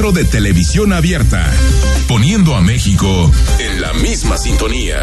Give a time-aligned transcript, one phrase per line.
[0.00, 1.52] De Televisión Abierta,
[2.08, 4.96] poniendo a México en la misma sintonía.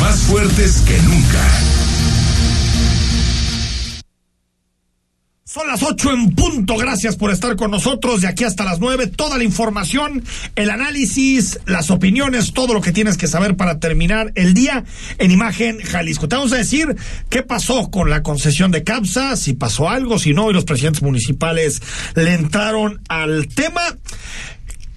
[0.00, 1.44] Más fuertes que nunca.
[5.44, 6.78] Son las ocho en punto.
[6.78, 9.08] Gracias por estar con nosotros de aquí hasta las nueve.
[9.08, 14.32] Toda la información, el análisis, las opiniones, todo lo que tienes que saber para terminar
[14.36, 14.84] el día
[15.18, 16.28] en Imagen Jalisco.
[16.28, 16.96] Te vamos a decir
[17.28, 21.02] qué pasó con la concesión de CAPSA, si pasó algo, si no, y los presidentes
[21.02, 21.82] municipales
[22.14, 23.82] le entraron al tema.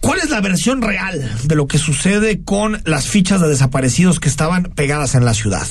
[0.01, 4.29] ¿Cuál es la versión real de lo que sucede con las fichas de desaparecidos que
[4.29, 5.67] estaban pegadas en la ciudad?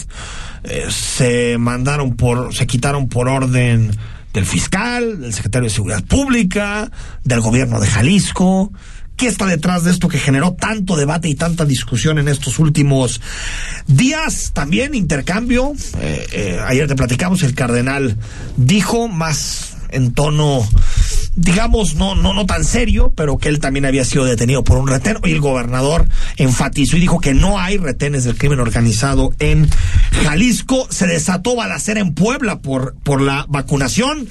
[0.65, 3.91] Eh, se mandaron por, se quitaron por orden
[4.35, 6.91] del fiscal, del secretario de Seguridad Pública,
[7.25, 8.73] del gobierno de Jalisco.
[9.17, 13.21] ¿Qué está detrás de esto que generó tanto debate y tanta discusión en estos últimos
[13.87, 14.53] días?
[14.53, 15.73] También intercambio.
[16.01, 18.17] Eh, eh, ayer te platicamos, el cardenal
[18.57, 20.67] dijo más en tono,
[21.37, 24.89] digamos, no, no, no tan serio, pero que él también había sido detenido por un
[24.89, 25.19] retén.
[25.25, 29.69] Y el gobernador enfatizó y dijo que no hay retenes del crimen organizado en
[30.25, 30.87] Jalisco.
[30.91, 34.29] Se desató balacera en Puebla por, por la vacunación.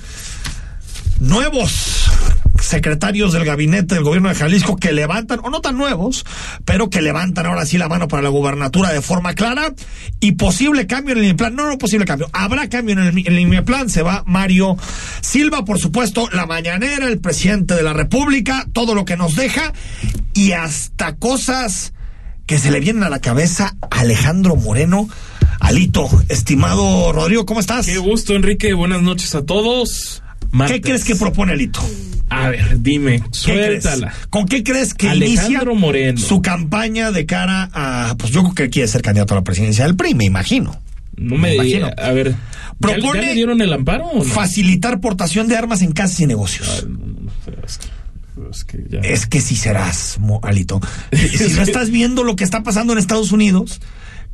[1.19, 2.07] Nuevos
[2.61, 6.25] secretarios del gabinete del gobierno de Jalisco que levantan, o no tan nuevos,
[6.65, 9.73] pero que levantan ahora sí la mano para la gubernatura de forma clara
[10.19, 11.55] y posible cambio en el plan.
[11.55, 12.29] No, no posible cambio.
[12.33, 13.89] Habrá cambio en el, en el plan.
[13.89, 14.77] Se va Mario
[15.21, 19.73] Silva, por supuesto, la mañanera, el presidente de la República, todo lo que nos deja
[20.33, 21.93] y hasta cosas
[22.45, 25.09] que se le vienen a la cabeza a Alejandro Moreno.
[25.59, 27.85] Alito, estimado Rodrigo, ¿cómo estás?
[27.85, 28.73] Qué gusto, Enrique.
[28.73, 30.23] Buenas noches a todos.
[30.51, 30.77] Martes.
[30.77, 31.81] ¿Qué crees que propone Alito?
[32.29, 34.09] A ver, dime, suéltala.
[34.09, 34.27] Crees?
[34.27, 36.19] ¿Con qué crees que Alejandro inicia Moreno.
[36.19, 39.85] su campaña de cara a, pues yo creo que quiere ser candidato a la presidencia
[39.85, 40.79] del PRI, me imagino.
[41.15, 41.89] No me, imagino.
[41.97, 42.35] A ver,
[42.79, 44.23] propone ¿ya, ya le dieron el amparo o no?
[44.23, 46.83] facilitar portación de armas en casas y negocios.
[46.83, 47.31] Ay, no,
[47.65, 48.99] es que, es que ya.
[48.99, 50.79] Es que si serás, Alito.
[51.11, 53.79] si no estás viendo lo que está pasando en Estados Unidos,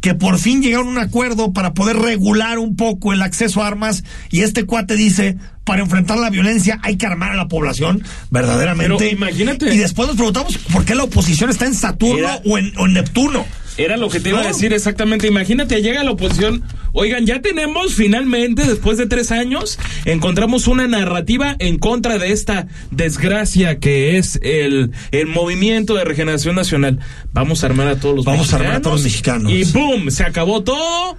[0.03, 3.67] que por fin llegaron a un acuerdo para poder regular un poco el acceso a
[3.67, 8.03] armas y este cuate dice, para enfrentar la violencia hay que armar a la población,
[8.29, 8.97] verdaderamente.
[8.97, 9.73] Pero imagínate.
[9.73, 12.85] Y después nos preguntamos por qué la oposición está en Saturno Era- o, en, o
[12.85, 13.45] en Neptuno.
[13.77, 15.27] Era lo que te iba a decir exactamente.
[15.27, 16.63] Imagínate, llega la oposición.
[16.91, 22.67] Oigan, ya tenemos finalmente, después de tres años, encontramos una narrativa en contra de esta
[22.91, 26.99] desgracia que es el, el movimiento de regeneración nacional.
[27.33, 28.61] Vamos a armar a todos los Vamos a mexicanos.
[28.65, 29.51] armar a todos los mexicanos.
[29.51, 30.11] Y ¡boom!
[30.11, 31.17] Se acabó todo.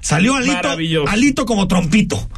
[0.00, 1.08] Salió Alito.
[1.08, 2.28] Alito como trompito.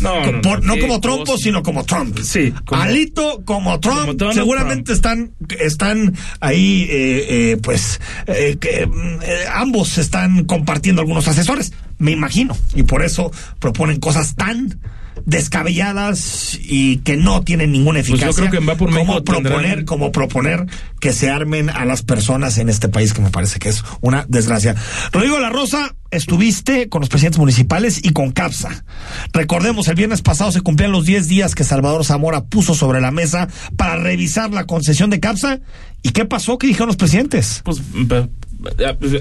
[0.00, 1.42] No, no, por- no como trompo, cosa.
[1.42, 2.18] sino como Trump.
[2.22, 3.98] Sí, como- Alito como Trump.
[4.00, 11.00] Como Donald seguramente están están ahí, eh, eh, pues, eh, que, eh, ambos están compartiendo
[11.02, 14.78] algunos asesores, me imagino, y por eso proponen cosas tan
[15.26, 19.52] descabelladas y que no tienen ninguna Pues yo eficacia creo que Va por como proponer
[19.62, 20.66] tendrán- como proponer
[21.00, 24.24] que se armen a las personas en este país que me parece que es una
[24.28, 24.74] desgracia.
[25.12, 28.84] Rodrigo La Rosa, estuviste con los presidentes municipales y con CAPSA.
[29.32, 33.10] Recordemos, el viernes pasado se cumplían los 10 días que Salvador Zamora puso sobre la
[33.10, 35.60] mesa para revisar la concesión de CAPSA.
[36.02, 36.58] ¿Y qué pasó?
[36.58, 37.60] ¿Qué dijeron los presidentes?
[37.64, 37.80] Pues,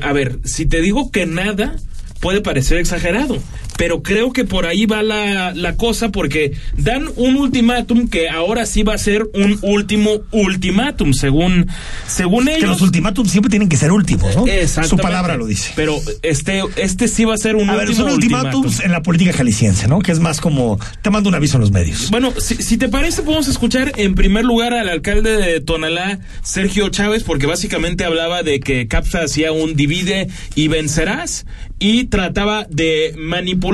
[0.01, 1.75] a, a ver, si te digo que nada,
[2.19, 3.37] puede parecer exagerado,
[3.77, 8.65] pero creo que por ahí va la, la cosa porque dan un ultimátum que ahora
[8.65, 11.67] sí va a ser un último ultimátum, según,
[12.07, 12.61] según ellos.
[12.61, 14.45] Que los ultimátums siempre tienen que ser últimos, ¿no?
[14.83, 15.71] Su palabra lo dice.
[15.75, 18.85] Pero este, este sí va a ser un A ver, último son ultimátums ultimátum.
[18.85, 19.99] en la política jalisciense, ¿no?
[19.99, 22.09] Que es más como, te mando un aviso en los medios.
[22.09, 26.89] Bueno, si, si te parece, podemos escuchar en primer lugar al alcalde de Tonalá, Sergio
[26.89, 31.45] Chávez, porque básicamente hablaba de que CAPSA hacía un divide y vencerás
[31.79, 33.66] y trataba de manipular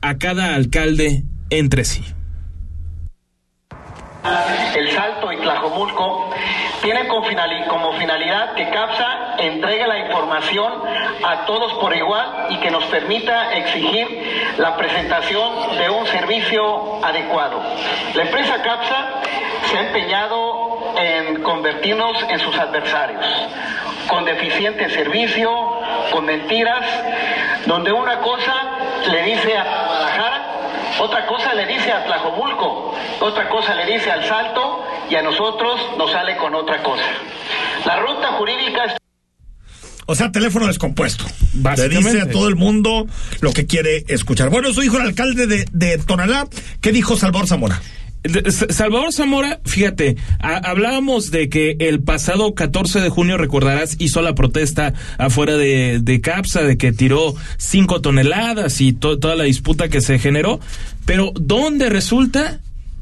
[0.00, 2.02] a cada alcalde entre sí.
[4.74, 6.30] El Salto y Tlajomulco
[7.28, 10.72] finali- como finalidad que CAPSA entregue la información
[11.22, 14.06] a todos por igual y que nos permita exigir
[14.56, 17.62] la presentación de un servicio adecuado.
[18.14, 19.08] La empresa CAPSA
[19.70, 23.24] se ha empeñado en convertirnos en sus adversarios,
[24.08, 25.50] con deficiente servicio,
[26.10, 26.84] con mentiras,
[27.66, 28.54] donde una cosa
[29.08, 30.46] le dice a Guadalajara
[31.00, 35.80] Otra cosa le dice a Tlajomulco, otra cosa le dice al Salto y a nosotros
[35.96, 37.04] nos sale con otra cosa.
[37.86, 38.96] La ruta jurídica es
[40.06, 41.24] O sea, teléfono descompuesto.
[41.76, 43.06] Le dice a todo el mundo
[43.40, 44.50] lo que quiere escuchar.
[44.50, 46.46] Bueno, eso dijo el alcalde de, de Tonalá.
[46.80, 47.80] ¿Qué dijo Salvador Zamora?
[48.70, 54.92] Salvador Zamora, fíjate, hablábamos de que el pasado 14 de junio, recordarás, hizo la protesta
[55.16, 60.02] afuera de, de CAPSA, de que tiró cinco toneladas y to- toda la disputa que
[60.02, 60.60] se generó,
[61.06, 62.60] pero ¿dónde resulta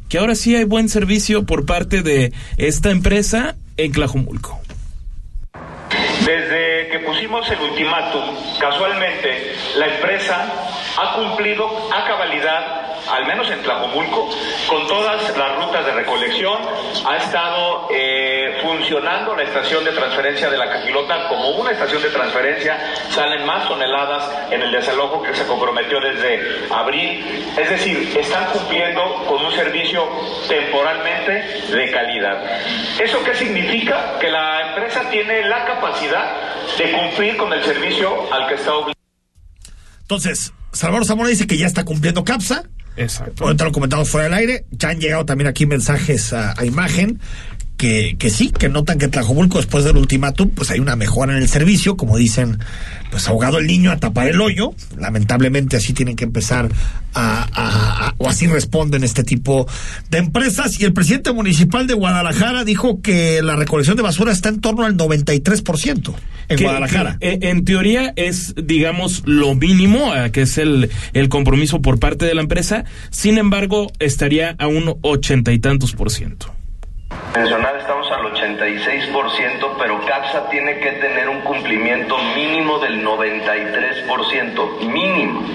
[0.08, 4.60] que ahora sí hay buen servicio por parte de esta empresa en Tlajomulco?
[6.24, 8.22] Desde que pusimos el ultimátum,
[8.60, 10.52] casualmente la empresa
[11.00, 12.77] ha cumplido a cabalidad,
[13.10, 14.30] al menos en Tlajomulco,
[14.68, 16.58] con todas las rutas de recolección.
[17.06, 22.10] Ha estado eh, funcionando la estación de transferencia de la Cajilota como una estación de
[22.10, 22.78] transferencia.
[23.10, 27.52] Salen más toneladas en el desalojo que se comprometió desde abril.
[27.56, 30.08] Es decir, están cumpliendo con un servicio
[30.48, 31.32] temporalmente
[31.70, 32.60] de calidad.
[32.98, 34.18] ¿Eso qué significa?
[34.18, 36.36] Que la empresa tiene la capacidad
[36.76, 38.94] de cumplir con el servicio al que está obligada.
[40.02, 42.64] Entonces, Salvador Zamora dice que ya está cumpliendo CAPSA.
[42.98, 43.44] Exacto.
[43.44, 44.64] Ahorita lo comentamos fuera del aire.
[44.70, 47.20] Ya han llegado también aquí mensajes a, a imagen
[47.78, 51.34] que, que sí, que notan que en Tlajomulco después del ultimátum, pues hay una mejora
[51.34, 52.58] en el servicio, como dicen,
[53.10, 54.74] pues ahogado el niño a tapar el hoyo.
[54.98, 56.68] Lamentablemente así tienen que empezar
[57.14, 59.66] a, a- a- o así responden este tipo
[60.10, 60.78] de empresas.
[60.80, 64.84] Y el presidente municipal de Guadalajara dijo que la recolección de basura está en torno
[64.84, 66.14] al 93%
[66.48, 67.16] en que- Guadalajara.
[67.20, 72.26] que, eh, en teoría es, digamos, lo mínimo, que es el, el compromiso por parte
[72.26, 72.84] de la empresa.
[73.10, 76.52] Sin embargo, estaría a un ochenta y tantos por ciento.
[77.38, 85.46] Mencionar estamos al 86%, pero CAPSA tiene que tener un cumplimiento mínimo del 93%, mínimo.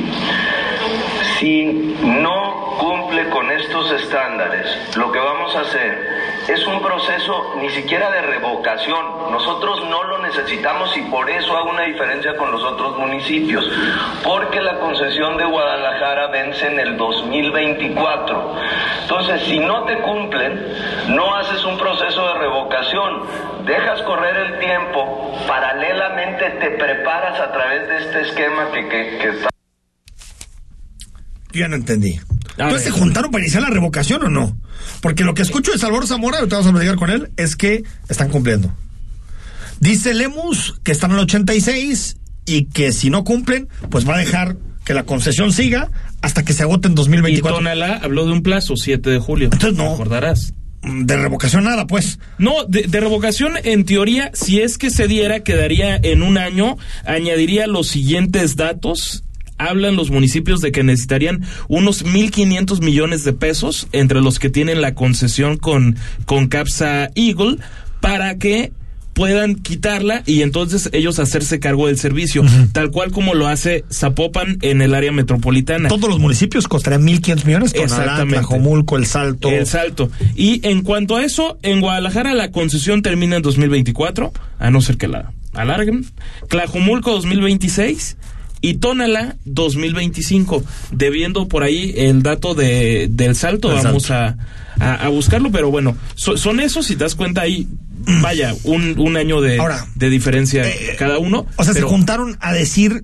[1.39, 7.69] Si no cumple con estos estándares, lo que vamos a hacer es un proceso ni
[7.69, 9.31] siquiera de revocación.
[9.31, 13.69] Nosotros no lo necesitamos y por eso hago una diferencia con los otros municipios,
[14.23, 18.55] porque la concesión de Guadalajara vence en el 2024.
[19.03, 20.75] Entonces, si no te cumplen,
[21.09, 23.23] no haces un proceso de revocación,
[23.65, 29.29] dejas correr el tiempo, paralelamente te preparas a través de este esquema que, que, que
[29.29, 29.49] está
[31.51, 32.19] Yo ya no entendí.
[32.57, 34.62] A Entonces, ¿se juntaron para iniciar la revocación o no?
[35.01, 37.83] Porque lo que escucho de Salvador Zamora, ahorita vamos a platicar con él, es que
[38.09, 38.73] están cumpliendo.
[39.79, 44.57] Dice Lemus que están al 86 y que si no cumplen, pues va a dejar
[44.85, 45.91] que la concesión siga
[46.21, 47.57] hasta que se agote en Y 2024.
[47.57, 49.49] Tonalá habló de un plazo, 7 de julio.
[49.51, 49.91] Entonces, no.
[49.91, 50.53] Recordarás.
[50.83, 52.19] De revocación nada, pues.
[52.37, 56.77] No, de, de revocación, en teoría, si es que se diera, quedaría en un año,
[57.05, 59.22] añadiría los siguientes datos.
[59.57, 64.81] Hablan los municipios de que necesitarían unos 1.500 millones de pesos, entre los que tienen
[64.81, 67.57] la concesión con, con Capsa Eagle,
[68.01, 68.71] para que
[69.13, 74.57] puedan quitarla y entonces ellos hacerse cargo del servicio, tal cual como lo hace Zapopan
[74.61, 75.89] en el área metropolitana.
[75.89, 77.73] Todos los municipios costarían 1.500 millones.
[77.75, 78.39] Exactamente.
[78.39, 79.49] Tlajomulco, El Salto.
[79.49, 80.09] El salto.
[80.35, 84.97] Y en cuanto a eso, en Guadalajara la concesión termina en 2024, a no ser
[84.97, 86.05] que la alarguen.
[86.49, 88.17] Tlajumulco 2026
[88.63, 90.63] y Tonalá 2025.
[90.91, 94.37] Debiendo por ahí el dato de, del salto, vamos A,
[94.79, 97.67] a, a buscarlo, pero bueno, so- son esos, si te das cuenta ahí,
[98.21, 101.45] vaya, un, un año de, Ahora, de diferencia eh, cada uno.
[101.57, 103.03] O sea, pero- se juntaron a decir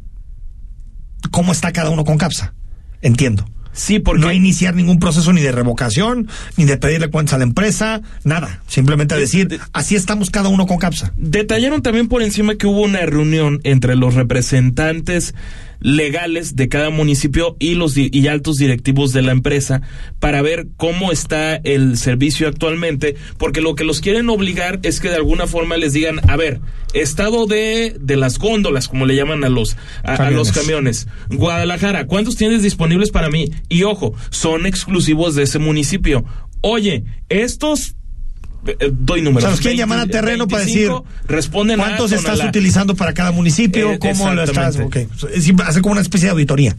[1.31, 2.53] cómo está cada uno con CAPSA.
[3.01, 3.45] Entiendo.
[3.79, 7.45] Sí, porque no iniciar ningún proceso ni de revocación, ni de pedirle cuentas a la
[7.45, 8.61] empresa, nada.
[8.67, 11.13] Simplemente decir, así estamos cada uno con CAPSA.
[11.15, 15.33] Detallaron también por encima que hubo una reunión entre los representantes
[15.79, 19.81] legales de cada municipio y los y altos directivos de la empresa
[20.19, 25.09] para ver cómo está el servicio actualmente, porque lo que los quieren obligar es que
[25.09, 26.61] de alguna forma les digan, a ver,
[26.93, 31.07] estado de, de las góndolas, como le llaman a los, a, a los camiones.
[31.29, 33.49] Guadalajara, ¿cuántos tienes disponibles para mí?
[33.69, 36.25] Y ojo, son exclusivos de ese municipio.
[36.61, 37.95] Oye, estos
[38.67, 39.43] eh, doy números.
[39.43, 40.89] O sea, nos quieren llamar a terreno para decir,
[41.27, 42.49] responden a ¿Cuántos estás Tonalá.
[42.49, 43.91] utilizando para cada municipio?
[43.93, 44.75] Eh, ¿Cómo lo estás?
[45.33, 46.75] Es hacer como una especie de auditoría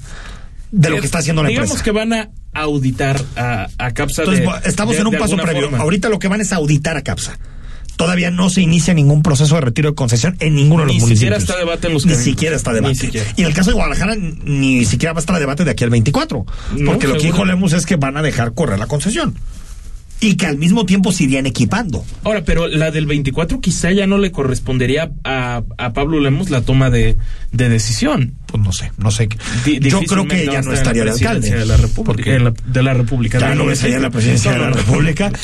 [0.72, 1.84] de lo que está haciendo la Digamos empresa.
[1.84, 4.22] que van a auditar a, a CAPSA.
[4.22, 5.62] Entonces, de- estamos de- en un paso previo.
[5.62, 5.78] forma.
[5.78, 7.38] Ahorita lo que van es auditar a CAPSA.
[7.96, 11.00] Todavía no se inicia ningún proceso de retiro de concesión en ninguno de los Ni
[11.02, 11.18] municipios.
[11.20, 12.24] siquiera está debate en los Ni caminos.
[12.24, 12.94] siquiera está Ni debate.
[12.94, 13.30] siquiera.
[13.36, 15.90] Y en el caso de Guadalajara, ni siquiera va a estar debate de aquí al
[15.90, 16.46] 24.
[16.78, 17.44] No, porque lo que dijo.
[17.44, 19.34] Lemus es que van a dejar correr la concesión.
[20.20, 22.04] Y que al mismo tiempo se irían equipando.
[22.24, 25.62] Ahora, pero la del 24 quizá ya no le correspondería a,
[25.94, 27.16] Pablo Lemos la toma de
[27.52, 28.34] decisión.
[28.50, 29.28] Pues no sé, no sé.
[29.28, 31.50] Yo creo que difícilmente va ya a no estaría de alcalde.
[31.50, 32.38] de la República.
[32.38, 33.38] La- de la República.
[33.38, 35.30] ya no allá en la presidencia de la República.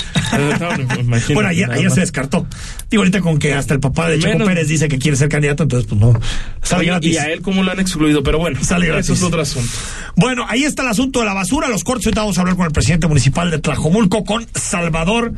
[1.35, 1.95] Bueno, más.
[1.95, 2.47] se descartó.
[2.91, 5.29] Digo, ahorita con que hasta el papá de Checo Menos- Pérez dice que quiere ser
[5.29, 6.19] candidato, entonces pues no.
[6.63, 7.13] Sale Oye, gratis.
[7.15, 9.07] y a él cómo lo han excluido, pero bueno, Sale gratis.
[9.07, 9.71] eso es otro asunto.
[10.17, 12.07] Bueno, ahí está el asunto de la basura, los cortes.
[12.07, 15.33] Ahorita vamos a hablar con el presidente municipal de Tlajomulco, con Salvador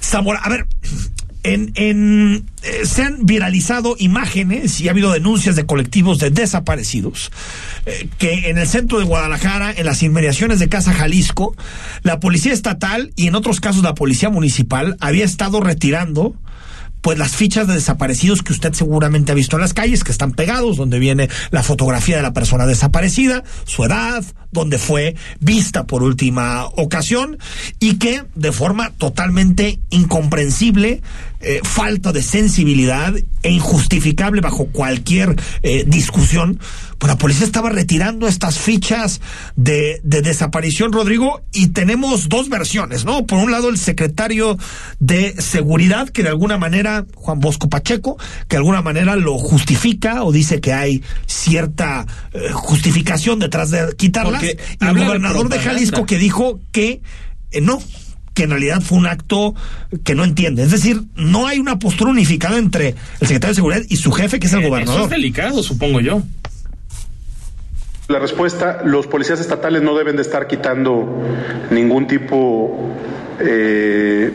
[0.00, 0.40] Zamora.
[0.42, 0.66] A ver,
[1.54, 7.30] en, eh, se han viralizado imágenes y ha habido denuncias de colectivos de desaparecidos
[7.86, 11.54] eh, que en el centro de Guadalajara, en las inmediaciones de Casa Jalisco,
[12.02, 16.34] la policía estatal y en otros casos la policía municipal había estado retirando
[17.06, 20.32] pues las fichas de desaparecidos que usted seguramente ha visto en las calles, que están
[20.32, 26.02] pegados, donde viene la fotografía de la persona desaparecida, su edad, donde fue vista por
[26.02, 27.38] última ocasión,
[27.78, 31.00] y que de forma totalmente incomprensible,
[31.46, 36.58] eh, falta de sensibilidad e injustificable bajo cualquier eh, discusión,
[36.98, 39.20] pues la policía estaba retirando estas fichas
[39.54, 43.26] de, de desaparición, Rodrigo, y tenemos dos versiones, ¿no?
[43.26, 44.58] Por un lado, el secretario
[44.98, 48.16] de Seguridad, que de alguna manera, Juan Bosco Pacheco,
[48.48, 53.94] que de alguna manera lo justifica o dice que hay cierta eh, justificación detrás de
[53.96, 55.60] quitarlas, Porque y el de gobernador de.
[55.60, 57.02] Jalisco que dijo que
[57.50, 57.80] eh, no
[58.36, 59.54] que en realidad fue un acto
[60.04, 60.62] que no entiende.
[60.62, 64.38] Es decir, no hay una postura unificada entre el secretario de Seguridad y su jefe,
[64.38, 65.02] que es el Eh, Eso gobernador.
[65.04, 66.22] es delicado, supongo yo.
[68.08, 71.22] La respuesta, los policías estatales no deben de estar quitando
[71.70, 72.94] ningún tipo
[73.40, 74.30] eh,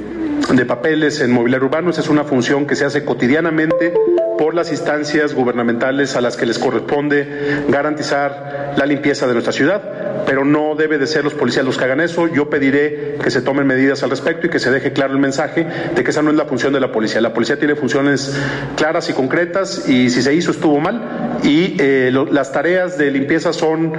[0.51, 1.91] de papeles en mobiliario urbano.
[1.91, 3.93] Esa es una función que se hace cotidianamente
[4.37, 9.81] por las instancias gubernamentales a las que les corresponde garantizar la limpieza de nuestra ciudad,
[10.25, 12.27] pero no debe de ser los policías los que hagan eso.
[12.27, 15.65] Yo pediré que se tomen medidas al respecto y que se deje claro el mensaje
[15.95, 17.21] de que esa no es la función de la policía.
[17.21, 18.35] La policía tiene funciones
[18.77, 23.11] claras y concretas y si se hizo estuvo mal y eh, lo- las tareas de
[23.11, 23.93] limpieza son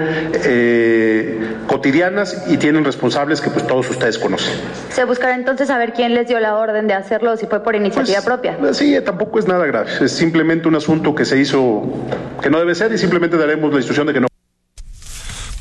[0.44, 4.54] eh, cotidianas y tienen responsables que pues todos ustedes conocen.
[4.90, 8.20] Se buscará entonces saber quién les dio la orden de hacerlo, si fue por iniciativa
[8.22, 8.56] propia.
[8.72, 9.90] Sí, tampoco es nada grave.
[10.00, 10.31] Es simplemente
[10.68, 11.82] un asunto que se hizo
[12.42, 14.31] que no debe ser y simplemente daremos la instrucción de que no.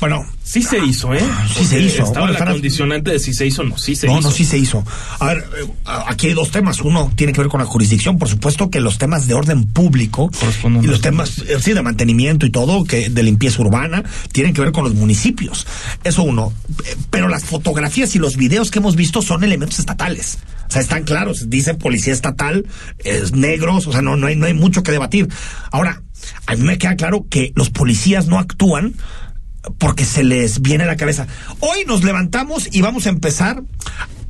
[0.02, 1.22] Bueno, Sí se hizo, ¿eh?
[1.56, 2.02] Sí se hizo.
[2.02, 3.78] Estaba Bueno, la están- condicionante de si se hizo o no.
[3.78, 4.28] Sí se no, hizo.
[4.28, 4.84] no, sí se hizo.
[5.20, 5.66] A ver, eh,
[6.08, 6.80] aquí hay dos temas.
[6.80, 8.18] Uno tiene que ver con la jurisdicción.
[8.18, 10.28] Por supuesto que los temas de orden público
[10.64, 14.52] y los los temas eh, sí, de mantenimiento y todo, que de limpieza urbana, tienen
[14.54, 15.68] que ver con los municipios.
[16.02, 16.52] Eso uno.
[16.84, 20.38] Eh, Pero las fotografías y los videos que hemos visto son elementos estatales.
[20.68, 21.48] O sea, están claros.
[21.48, 22.66] Dice policía estatal,
[23.04, 25.28] es negros, o sea, no, no, hay, no hay mucho que debatir.
[25.70, 26.02] Ahora,
[26.46, 28.94] a mí me queda claro que los policías no actúan
[29.78, 31.26] porque se les viene a la cabeza.
[31.60, 33.62] Hoy nos levantamos y vamos a empezar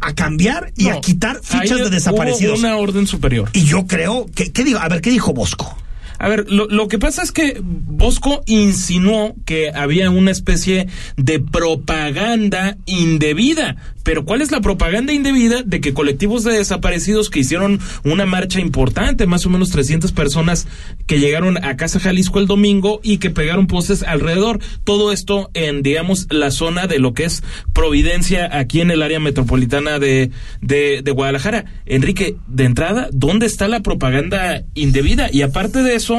[0.00, 2.58] a cambiar y No, a quitar fichas de hubo desaparecidos.
[2.58, 3.48] una orden superior.
[3.52, 4.78] Y yo creo que, ¿qué digo?
[4.80, 5.76] A ver, ¿qué dijo Bosco?
[6.22, 10.86] A ver, lo, lo que pasa es que Bosco insinuó que había una especie
[11.16, 13.76] de propaganda indebida.
[14.02, 18.60] Pero ¿cuál es la propaganda indebida de que colectivos de desaparecidos que hicieron una marcha
[18.60, 20.66] importante, más o menos 300 personas
[21.06, 24.58] que llegaron a Casa Jalisco el domingo y que pegaron postes alrededor?
[24.84, 29.20] Todo esto en, digamos, la zona de lo que es Providencia, aquí en el área
[29.20, 31.64] metropolitana de, de, de Guadalajara.
[31.86, 35.28] Enrique, de entrada, ¿dónde está la propaganda indebida?
[35.32, 36.11] Y aparte de eso,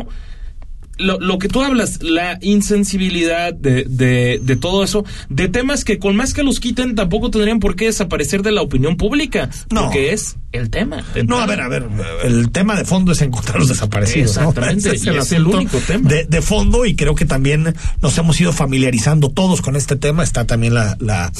[0.98, 5.98] lo, lo que tú hablas, la insensibilidad de, de, de todo eso, de temas que
[6.00, 9.84] con más que los quiten tampoco tendrían por qué desaparecer de la opinión pública, No.
[9.86, 11.03] porque es el tema.
[11.27, 11.86] No, a ver, a ver,
[12.24, 14.38] el tema de fondo es encontrar los desaparecidos.
[14.38, 14.50] ¿no?
[14.50, 16.10] Exactamente, y es el asunto único tema.
[16.10, 20.24] De, de fondo y creo que también nos hemos ido familiarizando todos con este tema.
[20.24, 21.31] Está también la, la,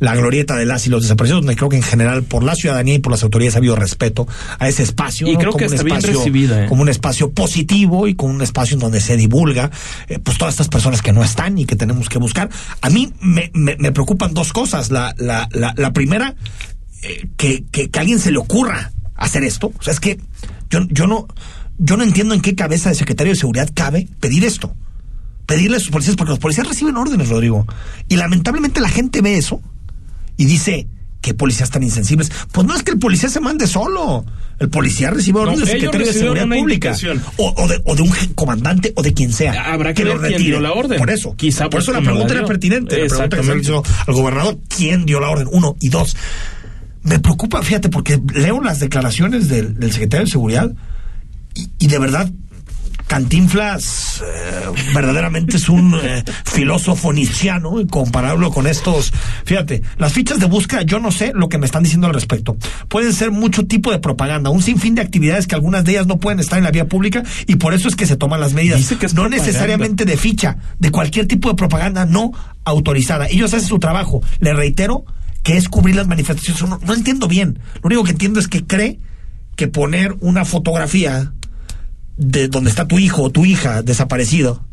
[0.00, 2.94] la glorieta de las y los desaparecidos, donde creo que en general por la ciudadanía
[2.94, 4.26] y por las autoridades ha habido respeto
[4.58, 5.28] a ese espacio.
[5.28, 5.38] Y ¿no?
[5.38, 6.68] creo que un está bien espacio- recibida, ¿eh?
[6.68, 9.70] Como un espacio positivo y con un espacio en donde se divulga
[10.08, 12.48] eh, pues todas estas personas que no están y que tenemos que buscar.
[12.80, 14.90] A mí me, me, me preocupan dos cosas.
[14.90, 16.34] La, la, la, la primera,
[17.02, 19.72] eh, que, que, que a alguien se le ocurra hacer esto.
[19.78, 20.18] O sea, es que
[20.70, 21.28] yo, yo no,
[21.78, 24.74] yo no entiendo en qué cabeza de secretario de seguridad cabe pedir esto.
[25.46, 27.66] Pedirle a sus policías, porque los policías reciben órdenes, Rodrigo.
[28.08, 29.60] Y lamentablemente la gente ve eso
[30.36, 30.86] y dice,
[31.20, 32.30] ¿qué policías tan insensibles?
[32.52, 34.24] Pues no es que el policía se mande solo.
[34.60, 36.96] El policía recibe órdenes del secretario de Seguridad Pública.
[37.36, 39.72] O, o de, o de un comandante o de quien sea.
[39.72, 40.98] Habrá que ver quién dio la orden.
[40.98, 41.34] Por eso.
[41.34, 42.96] Quizá por eso porque la pregunta era pertinente.
[42.96, 45.48] La pregunta que se le hizo al gobernador, ¿quién dio la orden?
[45.50, 45.76] Uno.
[45.80, 46.16] Y dos,
[47.02, 50.72] me preocupa, fíjate, porque leo las declaraciones del, del secretario de Seguridad
[51.54, 52.30] y, y de verdad
[53.12, 59.12] Cantinflas eh, verdaderamente es un eh, filósofo nietzscheano compararlo con estos.
[59.44, 62.56] Fíjate, las fichas de búsqueda, yo no sé lo que me están diciendo al respecto.
[62.88, 66.20] Pueden ser mucho tipo de propaganda, un sinfín de actividades que algunas de ellas no
[66.20, 68.78] pueden estar en la vía pública y por eso es que se toman las medidas.
[68.78, 69.46] Dice que es no propaganda.
[69.46, 72.32] necesariamente de ficha, de cualquier tipo de propaganda no
[72.64, 73.26] autorizada.
[73.26, 74.22] Ellos hacen su trabajo.
[74.40, 75.04] Le reitero
[75.42, 76.62] que es cubrir las manifestaciones.
[76.62, 77.58] No, no entiendo bien.
[77.76, 78.98] Lo único que entiendo es que cree
[79.56, 81.32] que poner una fotografía
[82.16, 84.64] de donde está tu hijo o tu hija desaparecido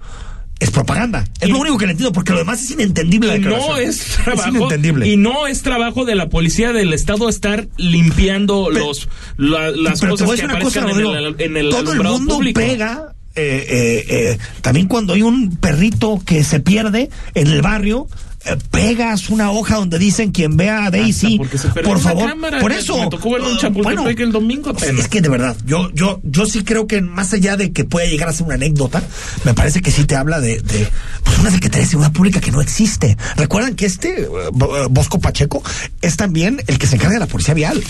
[0.60, 1.24] es propaganda.
[1.40, 3.38] Es Y- lo único que le entiendo, porque lo demás es inentendible.
[3.38, 5.08] Y no es trabajo inentendible.
[5.08, 9.08] y no es trabajo de la policía del estado estar limpiando Pero- los
[9.38, 12.60] la- las cosas que cosa, aparezcan en, el, en el Todo el mundo público.
[12.60, 13.14] pega.
[13.36, 18.08] eh, eh, eh, también cuando hay un perrito que se pierde en el barrio,
[18.46, 21.40] eh, pegas una hoja donde dicen quien vea a Daisy,
[21.84, 22.60] por favor, cámara.
[22.60, 22.98] por eso.
[22.98, 25.00] me tocó verlo en eh, Chapultepec el domingo apenas.
[25.02, 28.08] Es que de verdad, yo, yo, yo sí creo que más allá de que pueda
[28.08, 29.04] llegar a ser una anécdota,
[29.44, 30.88] me parece que sí te habla de, de
[31.24, 33.18] pues, una Secretaría de Seguridad Pública que no existe.
[33.36, 35.62] Recuerdan que este, eh, eh, Bosco Pacheco,
[36.02, 37.84] es también el que se encarga de la policía vial.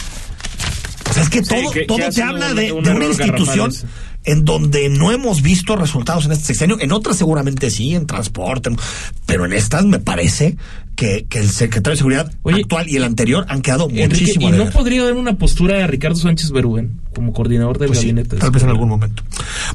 [1.09, 3.71] O sea, es que Sí, todo, que- todo te habla de, un de una institución
[4.29, 6.77] en donde no hemos visto resultados en este sexenio.
[6.79, 8.69] En otras seguramente sí, en transporte,
[9.25, 10.55] pero en estas me parece
[10.99, 14.49] que, que el secretario de Seguridad Oye, actual y el anterior han quedado Enrique, muchísimo
[14.49, 18.35] ¿y no podría dar una postura a Ricardo Sánchez Berúben como coordinador del Pues gabinete?
[18.35, 19.23] de tal vez en algún momento.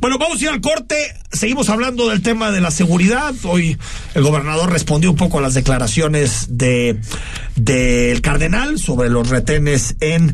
[0.02, 0.96] Bueno, vamos a ir al corte.
[1.32, 3.34] Seguimos hablando del tema de la seguridad.
[3.44, 3.78] Hoy
[4.14, 7.00] el gobernador respondió un poco a las declaraciones de
[7.56, 10.30] del cardenal sobre los retenes en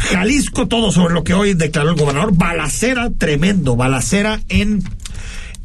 [0.00, 0.66] Jalisco.
[0.66, 2.32] Todo sobre lo que hoy declaró el gobernador.
[2.34, 3.76] Balacera, tremendo.
[3.76, 4.82] Balacera en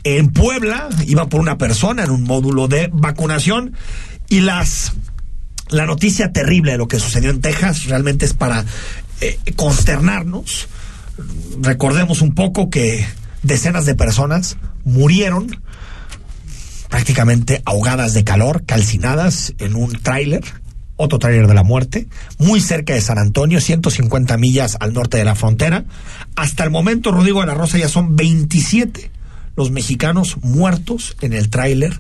[0.04, 0.90] en Puebla.
[1.08, 3.74] Iba por una persona en un módulo de vacunación
[4.30, 4.94] y las
[5.70, 8.66] la noticia terrible de lo que sucedió en Texas realmente es para
[9.22, 10.68] eh, consternarnos.
[11.62, 13.06] Recordemos un poco que
[13.44, 15.62] decenas de personas murieron
[16.90, 20.44] prácticamente ahogadas de calor, calcinadas en un tráiler,
[20.96, 22.08] otro tráiler de la muerte,
[22.38, 25.84] muy cerca de San Antonio, 150 millas al norte de la frontera.
[26.36, 29.12] Hasta el momento, Rodrigo de la Rosa, ya son 27
[29.58, 32.00] los mexicanos muertos en el tráiler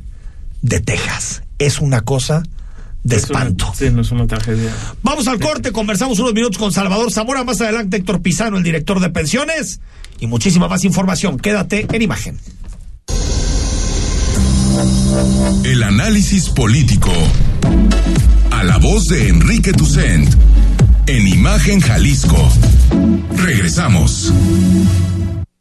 [0.61, 1.41] de Texas.
[1.59, 2.43] Es una cosa
[3.03, 3.73] de Es una- espanto.
[3.77, 4.71] sí, no es una tragedia.
[5.03, 8.99] Vamos al corte, conversamos unos minutos con Salvador Zamora, más adelante Héctor Pizano, el director
[8.99, 9.79] de pensiones,
[10.19, 11.37] y muchísima más información.
[11.39, 12.39] Quédate en imagen.
[15.63, 17.11] El análisis político.
[18.51, 20.33] A la voz de Enrique Tucent.
[21.07, 22.37] En Imagen Jalisco.
[23.35, 24.33] Regresamos.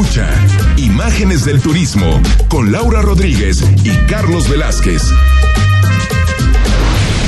[0.00, 0.30] Escucha
[0.76, 5.02] Imágenes del Turismo con Laura Rodríguez y Carlos Velázquez.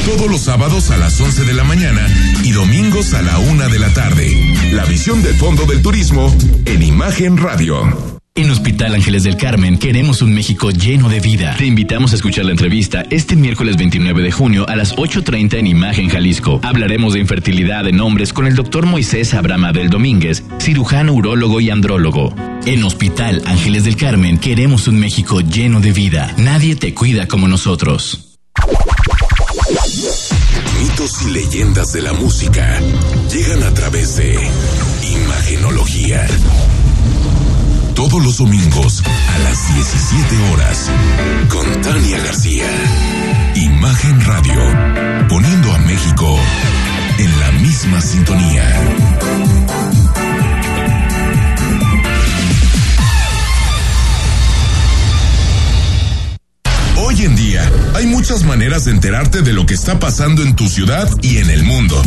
[0.07, 2.07] Todos los sábados a las 11 de la mañana
[2.45, 4.55] y domingos a la una de la tarde.
[4.71, 6.33] La visión del fondo del turismo
[6.65, 8.20] en Imagen Radio.
[8.37, 11.57] En Hospital Ángeles del Carmen queremos un México lleno de vida.
[11.59, 15.67] Te invitamos a escuchar la entrevista este miércoles 29 de junio a las 8.30 en
[15.67, 16.61] Imagen Jalisco.
[16.63, 21.71] Hablaremos de infertilidad en hombres con el doctor Moisés Abrama del Domínguez, cirujano urólogo y
[21.71, 22.33] andrólogo.
[22.67, 26.33] En Hospital Ángeles del Carmen queremos un México lleno de vida.
[26.39, 28.39] Nadie te cuida como nosotros.
[30.81, 32.81] Mitos y leyendas de la música
[33.31, 34.39] llegan a través de
[35.03, 36.27] Imagenología.
[37.95, 40.91] Todos los domingos a las 17 horas
[41.49, 42.67] con Tania García.
[43.55, 46.39] Imagen Radio, poniendo a México
[47.19, 48.65] en la misma sintonía.
[56.97, 60.69] Hoy en día hay muchas maneras de enterarte de lo que está pasando en tu
[60.69, 62.01] ciudad y en el mundo.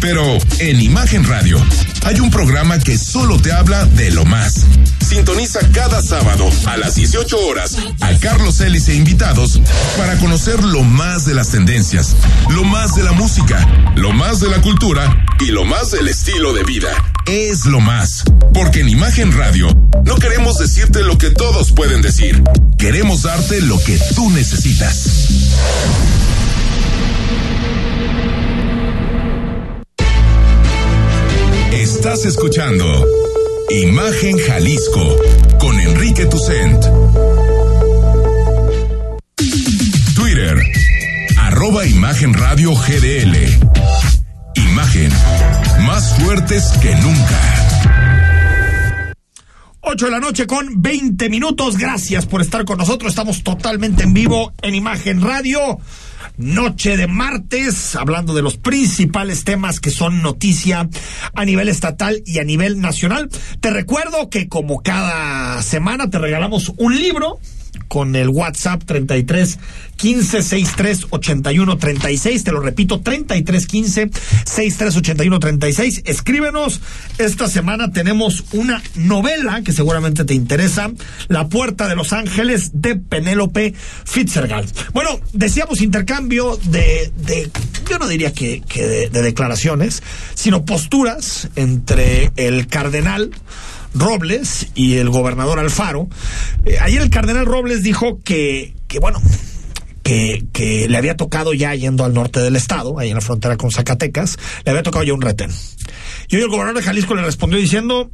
[0.00, 1.64] Pero en Imagen Radio
[2.04, 4.66] hay un programa que solo te habla de lo más.
[5.06, 9.60] Sintoniza cada sábado a las 18 horas a Carlos Ellis e invitados
[9.96, 12.16] para conocer lo más de las tendencias,
[12.50, 16.52] lo más de la música, lo más de la cultura y lo más del estilo
[16.52, 16.90] de vida.
[17.26, 18.24] Es lo más.
[18.52, 19.68] Porque en Imagen Radio
[20.04, 22.42] no queremos decirte lo que todos pueden decir.
[22.76, 25.28] Queremos darte lo que tú necesitas.
[31.72, 33.06] Estás escuchando
[33.70, 35.16] Imagen Jalisco
[35.58, 36.84] con Enrique Tucent.
[40.14, 40.56] Twitter,
[41.38, 43.36] arroba Imagen Radio GDL.
[44.56, 45.10] Imagen,
[45.86, 47.61] más fuertes que nunca.
[49.84, 51.76] 8 de la noche con 20 minutos.
[51.76, 53.10] Gracias por estar con nosotros.
[53.10, 55.80] Estamos totalmente en vivo en Imagen Radio.
[56.36, 60.88] Noche de martes, hablando de los principales temas que son noticia
[61.34, 63.28] a nivel estatal y a nivel nacional.
[63.60, 67.40] Te recuerdo que como cada semana te regalamos un libro
[67.92, 69.58] con el WhatsApp 33
[69.96, 72.42] 15 63 81 36.
[72.42, 74.10] Te lo repito, 33 15
[74.46, 76.00] 63 81 36.
[76.06, 76.80] Escríbenos.
[77.18, 80.90] Esta semana tenemos una novela que seguramente te interesa:
[81.28, 83.74] La Puerta de los Ángeles de Penélope
[84.06, 84.72] Fitzgerald.
[84.94, 87.50] Bueno, decíamos intercambio de, de
[87.90, 90.02] yo no diría que, que de, de declaraciones,
[90.32, 93.32] sino posturas entre el cardenal.
[93.94, 96.08] Robles y el gobernador Alfaro.
[96.64, 99.20] Eh, ayer el cardenal Robles dijo que, que bueno,
[100.02, 103.56] que, que, le había tocado ya yendo al norte del estado, ahí en la frontera
[103.56, 105.50] con Zacatecas, le había tocado ya un retén.
[106.28, 108.10] Y hoy el gobernador de Jalisco le respondió diciendo,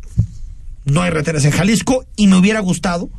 [0.85, 3.11] no hay retenes en Jalisco y me hubiera gustado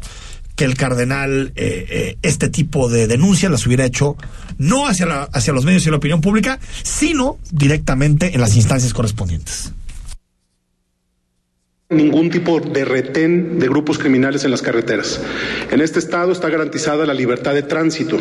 [0.56, 4.18] que el cardenal eh, eh, este tipo de denuncias las hubiera hecho
[4.58, 8.94] no hacia, la, hacia los medios y la opinión pública, sino directamente en las instancias
[8.94, 9.72] correspondientes
[11.92, 15.20] ningún tipo de retén de grupos criminales en las carreteras.
[15.72, 18.16] En este estado está garantizada la libertad de tránsito.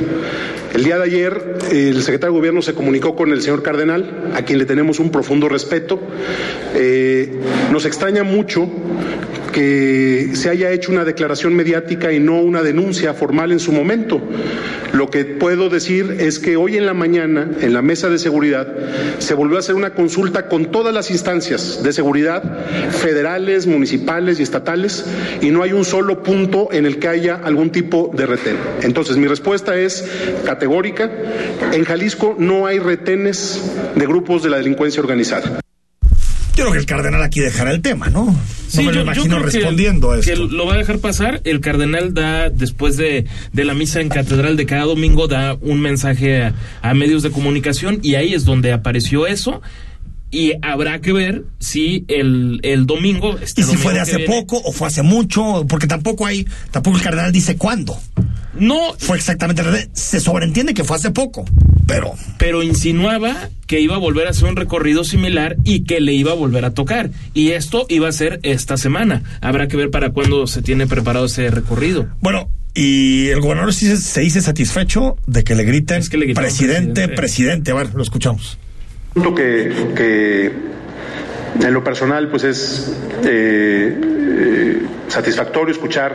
[0.73, 4.41] El día de ayer el secretario de Gobierno se comunicó con el señor Cardenal, a
[4.41, 6.01] quien le tenemos un profundo respeto.
[6.77, 8.71] Eh, nos extraña mucho
[9.59, 14.23] que se haya hecho una declaración mediática y no una denuncia formal en su momento.
[14.93, 18.73] Lo que puedo decir es que hoy en la mañana, en la mesa de seguridad,
[19.19, 24.45] se volvió a hacer una consulta con todas las instancias de seguridad, federales, municipales y
[24.45, 25.05] estatales,
[25.41, 28.57] y no hay un solo punto en el que haya algún tipo de retén.
[28.83, 30.09] Entonces, mi respuesta es
[30.47, 31.11] categórica.
[31.73, 33.61] En Jalisco no hay retenes
[33.97, 35.61] de grupos de la delincuencia organizada.
[36.59, 38.25] Yo creo que el cardenal aquí dejará el tema, ¿no?
[38.27, 38.37] No
[38.69, 40.47] Sí, me lo yo- yo imagino que- respondiendo a que esto.
[40.47, 41.41] lo va a dejar pasar.
[41.45, 45.81] El cardenal da, después de, de la misa en catedral de cada domingo, da un
[45.81, 49.63] mensaje a, a medios de comunicación y ahí es donde apareció eso.
[50.31, 53.39] Y habrá que ver si el, el domingo.
[53.39, 55.87] este Y si domingo fue de que hace viene- poco o fue hace mucho, porque
[55.87, 57.97] tampoco hay, tampoco el cardenal dice cuándo.
[58.59, 58.95] No.
[58.99, 61.45] Fue exactamente, se sobreentiende que fue hace poco,
[61.89, 66.13] pero Pero insinuaba que iba a volver a hacer un recorrido similar y que le
[66.13, 67.11] iba a volver a tocar.
[67.35, 69.23] Y esto iba a ser esta semana.
[69.41, 72.07] Habrá que ver para cuándo se tiene preparado ese recorrido.
[72.21, 76.27] Bueno, y el gobernador sí se, se dice satisfecho de que le griten que le
[76.27, 77.17] gritaron presidente, presidente.
[77.17, 77.71] presidente.
[77.73, 78.59] A ver, lo escuchamos.
[79.15, 80.53] punto que, que
[81.67, 82.93] en lo personal pues es
[83.25, 86.15] eh, eh, satisfactorio escuchar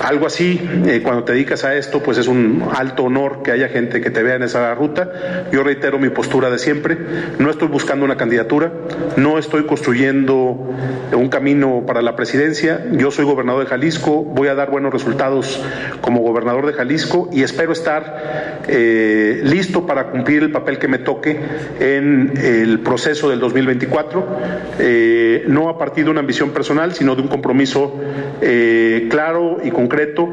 [0.00, 3.68] algo así, eh, cuando te dedicas a esto, pues es un alto honor que haya
[3.68, 5.46] gente que te vea en esa ruta.
[5.52, 6.96] Yo reitero mi postura de siempre,
[7.38, 8.72] no estoy buscando una candidatura,
[9.16, 10.74] no estoy construyendo
[11.12, 15.62] un camino para la presidencia, yo soy gobernador de Jalisco, voy a dar buenos resultados
[16.00, 20.98] como gobernador de Jalisco y espero estar eh, listo para cumplir el papel que me
[20.98, 21.38] toque
[21.78, 24.26] en el proceso del 2024,
[24.78, 28.00] eh, no a partir de una ambición personal, sino de un compromiso
[29.10, 30.28] claro y concreto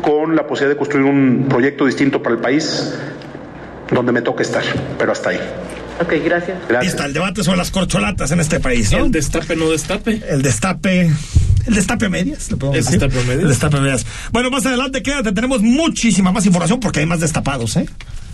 [0.00, 2.94] con la posibilidad de construir un proyecto distinto para el país
[3.90, 4.62] donde me toque estar,
[4.98, 5.40] pero hasta ahí.
[6.00, 6.56] Ok, gracias.
[6.56, 6.94] Ahí Gracias.
[6.94, 9.04] está el debate sobre las corcholatas en este país, ¿no?
[9.04, 10.22] El destape no destape.
[10.28, 11.10] El destape.
[11.66, 13.00] El destape a medias, le podemos El decir.
[13.00, 13.42] destape a medias.
[13.42, 14.06] El destape a medias.
[14.32, 17.86] Bueno, más adelante quédate, tenemos muchísima más información porque hay más destapados, ¿eh?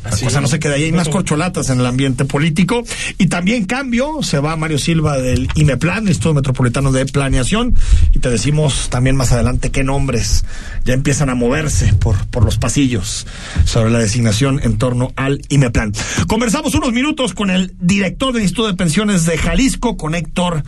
[0.04, 2.84] La Así cosa no se queda ahí, hay más corcholatas en el ambiente político.
[3.18, 7.74] Y también cambio, se va Mario Silva del IMEPLAN, Instituto Metropolitano de Planeación,
[8.14, 10.44] y te decimos también más adelante qué nombres
[10.84, 13.26] ya empiezan a moverse por, por los pasillos
[13.64, 15.92] sobre la designación en torno al IMEPLAN.
[16.28, 20.62] Conversamos unos minutos con el director del Instituto de Pensiones de Jalisco, con Héctor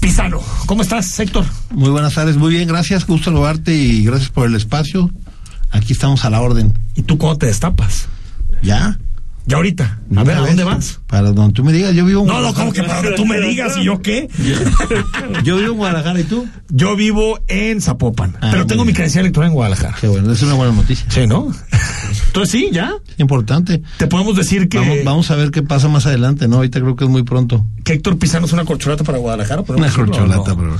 [0.00, 0.40] Pizano.
[0.66, 1.44] ¿Cómo estás, Héctor?
[1.70, 5.10] Muy buenas tardes, muy bien, gracias, gusto saludarte y gracias por el espacio.
[5.70, 6.72] Aquí estamos a la orden.
[6.94, 8.08] ¿Y tú cómo te destapas?
[8.62, 8.98] Ya.
[9.48, 10.00] Ya ahorita.
[10.16, 10.98] A ver, ¿a dónde vas?
[11.06, 13.24] Para donde tú me digas, yo vivo en No, no, ¿cómo que para donde tú
[13.26, 14.28] me digas y yo qué?
[15.44, 16.46] Yo vivo en Guadalajara y tú.
[16.68, 19.96] Yo vivo en Zapopan, Ah, pero tengo mi credencial electoral en Guadalajara.
[20.00, 21.06] Qué bueno, es una buena noticia.
[21.10, 21.52] Sí, ¿no?
[22.26, 22.94] Entonces sí, ya.
[23.18, 23.82] Importante.
[23.98, 26.56] Te podemos decir que, Vamos, vamos a ver qué pasa más adelante, ¿no?
[26.56, 27.64] Ahorita creo que es muy pronto.
[27.84, 29.62] que Héctor Pizano es una corcholata para Guadalajara.
[29.62, 30.56] ¿podemos Una corcholata, no?
[30.56, 30.76] pero,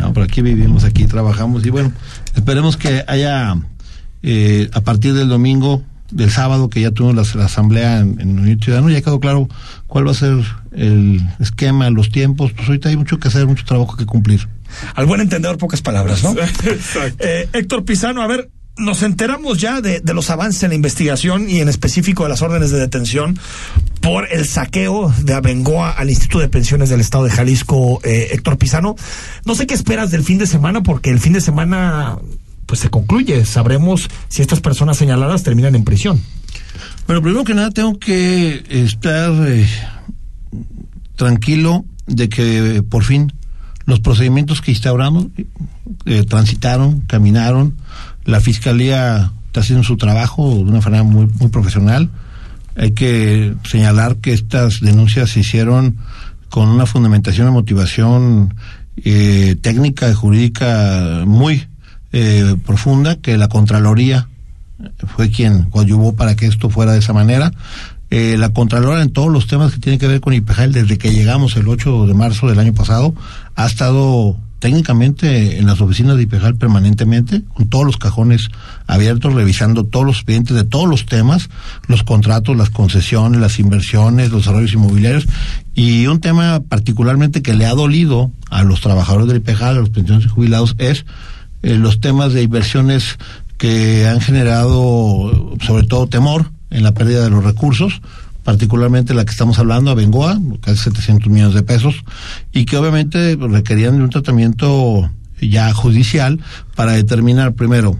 [0.00, 1.92] no, pero aquí vivimos, aquí trabajamos y bueno,
[2.34, 3.56] esperemos que haya
[4.22, 8.38] eh, a partir del domingo, del sábado que ya tuvimos la, la asamblea en, en
[8.38, 9.48] Unión Ciudadano, ya quedó claro
[9.86, 10.38] cuál va a ser
[10.72, 14.48] el esquema, los tiempos, pues ahorita hay mucho que hacer, mucho trabajo que cumplir.
[14.94, 16.34] Al buen entendedor, pocas palabras, ¿no?
[17.18, 21.50] Eh, Héctor Pizano, a ver, nos enteramos ya de, de los avances en la investigación
[21.50, 23.38] y en específico de las órdenes de detención
[24.00, 28.56] por el saqueo de Abengoa al Instituto de Pensiones del Estado de Jalisco, eh, Héctor
[28.56, 28.96] Pizano.
[29.44, 32.16] No sé qué esperas del fin de semana, porque el fin de semana
[32.70, 33.44] pues se concluye.
[33.46, 36.20] Sabremos si estas personas señaladas terminan en prisión.
[37.08, 39.66] Bueno, primero que nada tengo que estar eh,
[41.16, 43.32] tranquilo de que por fin
[43.86, 45.26] los procedimientos que instauramos
[46.06, 47.74] eh, transitaron, caminaron,
[48.24, 52.08] la fiscalía está haciendo su trabajo de una manera muy, profesional.
[52.76, 55.96] Hay que señalar que estas denuncias se hicieron
[56.50, 58.54] con una fundamentación y motivación
[59.04, 61.66] eh, técnica y jurídica muy
[62.12, 64.28] eh, profunda que la Contraloría
[65.14, 67.52] fue quien coadyuvó para que esto fuera de esa manera.
[68.10, 71.12] Eh, la Contralora en todos los temas que tienen que ver con IPEJAL, desde que
[71.12, 73.14] llegamos el 8 de marzo del año pasado,
[73.54, 78.48] ha estado técnicamente en las oficinas de IPEJAL permanentemente, con todos los cajones
[78.86, 81.48] abiertos, revisando todos los expedientes de todos los temas,
[81.86, 85.26] los contratos, las concesiones, las inversiones, los desarrollos inmobiliarios,
[85.74, 89.90] y un tema particularmente que le ha dolido a los trabajadores del IPEJAL, a los
[89.90, 91.06] pensiones y jubilados, es
[91.62, 93.18] eh, los temas de inversiones
[93.58, 98.00] que han generado sobre todo temor en la pérdida de los recursos,
[98.42, 101.96] particularmente la que estamos hablando, Bengoa, casi 700 millones de pesos,
[102.52, 106.40] y que obviamente requerían de un tratamiento ya judicial
[106.74, 107.98] para determinar primero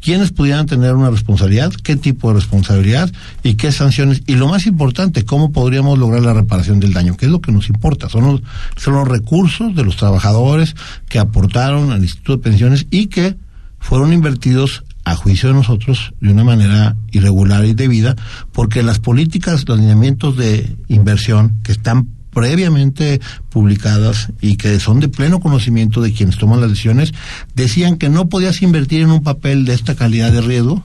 [0.00, 3.10] quiénes pudieran tener una responsabilidad, qué tipo de responsabilidad
[3.42, 4.22] y qué sanciones.
[4.26, 7.52] Y lo más importante, cómo podríamos lograr la reparación del daño, que es lo que
[7.52, 8.08] nos importa.
[8.08, 8.42] Son los,
[8.76, 10.74] son los recursos de los trabajadores
[11.08, 13.36] que aportaron al Instituto de Pensiones y que
[13.78, 18.14] fueron invertidos a juicio de nosotros de una manera irregular y debida,
[18.52, 25.08] porque las políticas, los lineamientos de inversión que están previamente publicadas y que son de
[25.08, 27.12] pleno conocimiento de quienes toman las decisiones,
[27.54, 30.84] decían que no podías invertir en un papel de esta calidad de riesgo,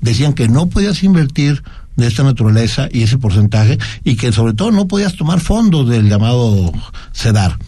[0.00, 1.62] decían que no podías invertir
[1.96, 6.08] de esta naturaleza y ese porcentaje y que sobre todo no podías tomar fondos del
[6.08, 6.72] llamado
[7.12, 7.58] CEDAR.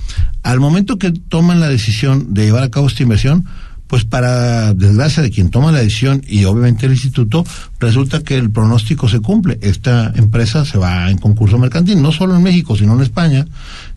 [0.42, 3.46] Al momento que toman la decisión de llevar a cabo esta inversión,
[3.92, 7.44] pues para desgracia de quien toma la decisión y obviamente el instituto,
[7.78, 9.58] resulta que el pronóstico se cumple.
[9.60, 13.46] Esta empresa se va en concurso mercantil, no solo en México, sino en España.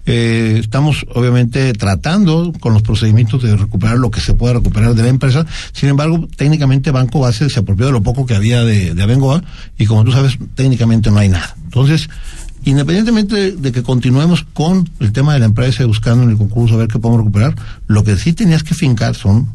[0.05, 5.03] Eh, estamos obviamente tratando con los procedimientos de recuperar lo que se pueda recuperar de
[5.03, 5.45] la empresa.
[5.71, 9.45] Sin embargo, técnicamente Banco Base se apropió de lo poco que había de, de Abengoa
[9.77, 11.55] y como tú sabes, técnicamente no hay nada.
[11.63, 12.09] Entonces,
[12.65, 16.75] independientemente de, de, que continuemos con el tema de la empresa buscando en el concurso
[16.75, 17.55] a ver qué podemos recuperar,
[17.87, 19.54] lo que sí tenías que fincar son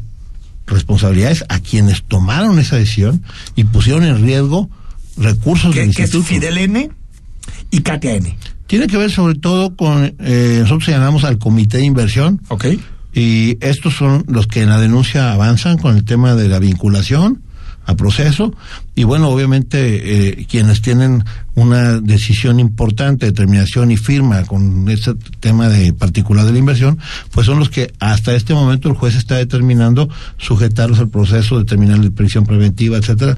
[0.71, 3.23] responsabilidades a quienes tomaron esa decisión
[3.55, 4.69] y pusieron en riesgo
[5.17, 6.23] recursos del instituto.
[6.23, 6.89] es Fidel N
[7.69, 8.37] y Katia N.
[8.67, 12.41] Tiene que ver sobre todo con, eh, nosotros señalamos al comité de inversión.
[12.47, 12.65] Ok.
[13.13, 17.41] Y estos son los que en la denuncia avanzan con el tema de la vinculación
[17.85, 18.53] a proceso.
[18.95, 21.23] Y bueno obviamente eh, quienes tienen
[21.55, 26.97] una decisión importante determinación y firma con este tema de particular de la inversión
[27.31, 31.99] pues son los que hasta este momento el juez está determinando sujetarlos al proceso determinar
[31.99, 33.37] la prisión preventiva etcétera.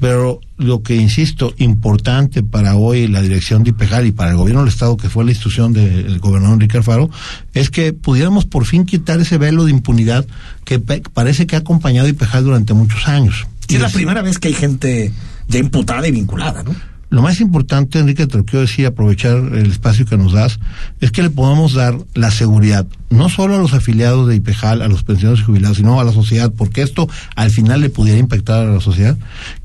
[0.00, 4.62] Pero lo que insisto importante para hoy la dirección de IPEJAL y para el gobierno
[4.62, 7.08] del estado que fue la institución del gobernador Enrique Alfaro
[7.54, 10.26] es que pudiéramos por fin quitar ese velo de impunidad
[10.64, 14.48] que parece que ha acompañado IPEJAL durante muchos años Sí, es la primera vez que
[14.48, 15.12] hay gente
[15.48, 16.74] ya imputada y vinculada, ¿no?
[17.12, 20.58] Lo más importante, Enrique, te lo quiero decir, aprovechar el espacio que nos das,
[20.98, 24.88] es que le podamos dar la seguridad, no solo a los afiliados de IPEJAL, a
[24.88, 28.66] los pensionados y jubilados, sino a la sociedad, porque esto al final le pudiera impactar
[28.66, 29.18] a la sociedad,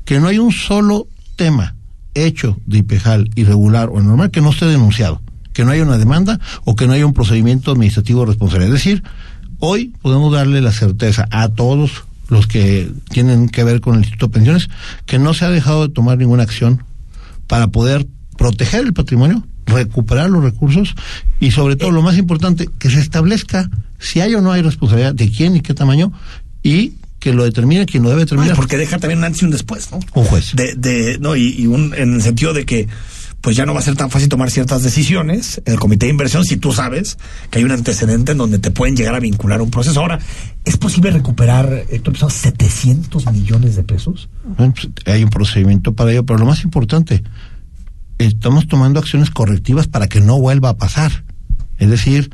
[0.04, 1.74] que no hay un solo tema
[2.12, 5.22] hecho de IPEJAL irregular o anormal que no esté denunciado,
[5.54, 8.66] que no haya una demanda o que no haya un procedimiento administrativo responsable.
[8.66, 9.02] Es decir,
[9.58, 14.26] hoy podemos darle la certeza a todos los que tienen que ver con el Instituto
[14.26, 14.68] de Pensiones,
[15.06, 16.84] que no se ha dejado de tomar ninguna acción
[17.46, 20.94] para poder proteger el patrimonio, recuperar los recursos
[21.40, 25.14] y sobre todo lo más importante, que se establezca si hay o no hay responsabilidad
[25.14, 26.12] de quién y qué tamaño
[26.62, 28.54] y que lo determine quien lo debe determinar.
[28.54, 29.98] porque deja también un antes y un después, ¿no?
[30.14, 30.54] Un juez.
[30.54, 32.86] De, de, no, y, y un, en el sentido de que
[33.40, 36.10] pues ya no va a ser tan fácil tomar ciertas decisiones en el comité de
[36.10, 37.18] inversión si tú sabes
[37.50, 40.00] que hay un antecedente en donde te pueden llegar a vincular un proceso.
[40.00, 40.18] Ahora,
[40.64, 44.28] ¿es posible recuperar, Héctor, 700 millones de pesos?
[44.56, 47.22] Pues, hay un procedimiento para ello, pero lo más importante,
[48.18, 51.24] estamos tomando acciones correctivas para que no vuelva a pasar.
[51.78, 52.30] Es decir,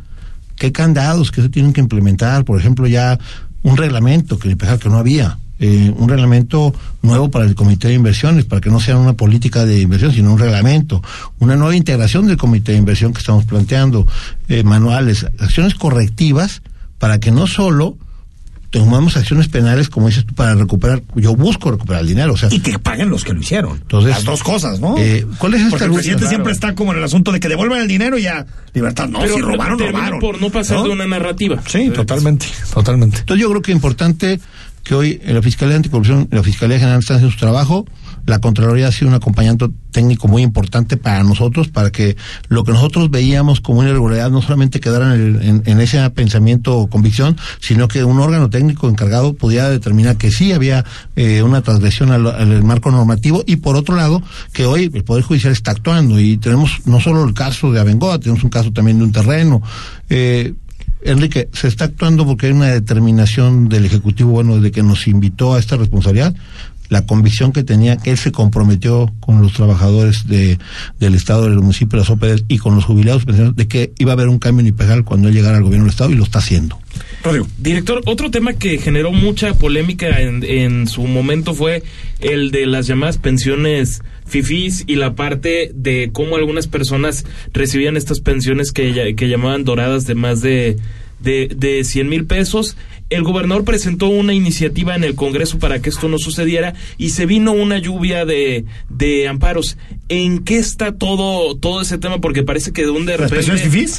[0.56, 3.18] qué candados que se tienen que implementar, por ejemplo, ya
[3.62, 8.44] un reglamento que que no había, eh, un reglamento nuevo para el comité de inversiones,
[8.44, 11.02] para que no sea una política de inversión, sino un reglamento,
[11.38, 14.06] una nueva integración del comité de inversión que estamos planteando,
[14.48, 16.60] eh, manuales, acciones correctivas
[16.98, 17.96] para que no solo
[18.70, 22.48] tomamos acciones penales, como dices tú, para recuperar, yo busco recuperar el dinero, o sea.
[22.52, 23.76] Y que paguen los que lo hicieron.
[23.80, 24.96] Entonces, Las dos cosas, ¿no?
[24.98, 26.30] Eh, ¿Cuál es esta Porque el presidente Claro.
[26.30, 29.08] siempre está como en el asunto de que devuelvan el dinero y ya, libertad.
[29.08, 30.18] No, Pero si robaron, robaron.
[30.18, 31.62] por no pasar de una narrativa.
[31.68, 33.18] Sí, totalmente, totalmente.
[33.20, 34.40] Entonces yo creo que es importante
[34.84, 37.84] que hoy en la Fiscalía Anticorrupción la Fiscalía General están haciendo su trabajo.
[38.26, 42.16] La Contraloría ha sido un acompañamiento técnico muy importante para nosotros, para que
[42.48, 46.76] lo que nosotros veíamos como una irregularidad no solamente quedara en, el- en- ese pensamiento
[46.78, 50.84] o convicción, sino que un órgano técnico encargado pudiera determinar que sí había
[51.16, 55.22] eh, una transgresión al, al marco normativo y por otro lado que hoy el Poder
[55.22, 58.98] Judicial está actuando y tenemos no solo el caso de Abengoa, tenemos un caso también
[58.98, 59.62] de un terreno.
[60.08, 60.54] Eh,
[61.04, 65.54] Enrique, se está actuando porque hay una determinación del Ejecutivo, bueno, de que nos invitó
[65.54, 66.34] a esta responsabilidad,
[66.88, 70.58] la convicción que tenía que él se comprometió con los trabajadores de,
[70.98, 74.14] del Estado, del municipio, de las óperas y con los jubilados de que iba a
[74.14, 76.38] haber un cambio en IPEJAL cuando él llegara al gobierno del Estado y lo está
[76.38, 76.78] haciendo.
[77.58, 81.82] Director, otro tema que generó mucha polémica en, su momento fue
[82.20, 88.20] el de las llamadas pensiones fifís y la parte de cómo algunas personas recibían estas
[88.20, 90.76] pensiones que, que llamaban doradas de más de,
[91.20, 92.76] de, de 100 mil pesos.
[93.10, 97.26] El gobernador presentó una iniciativa en el Congreso para que esto no sucediera y se
[97.26, 99.76] vino una lluvia de, de amparos.
[100.08, 102.20] ¿En qué está todo, todo ese tema?
[102.20, 103.16] Porque parece que de un de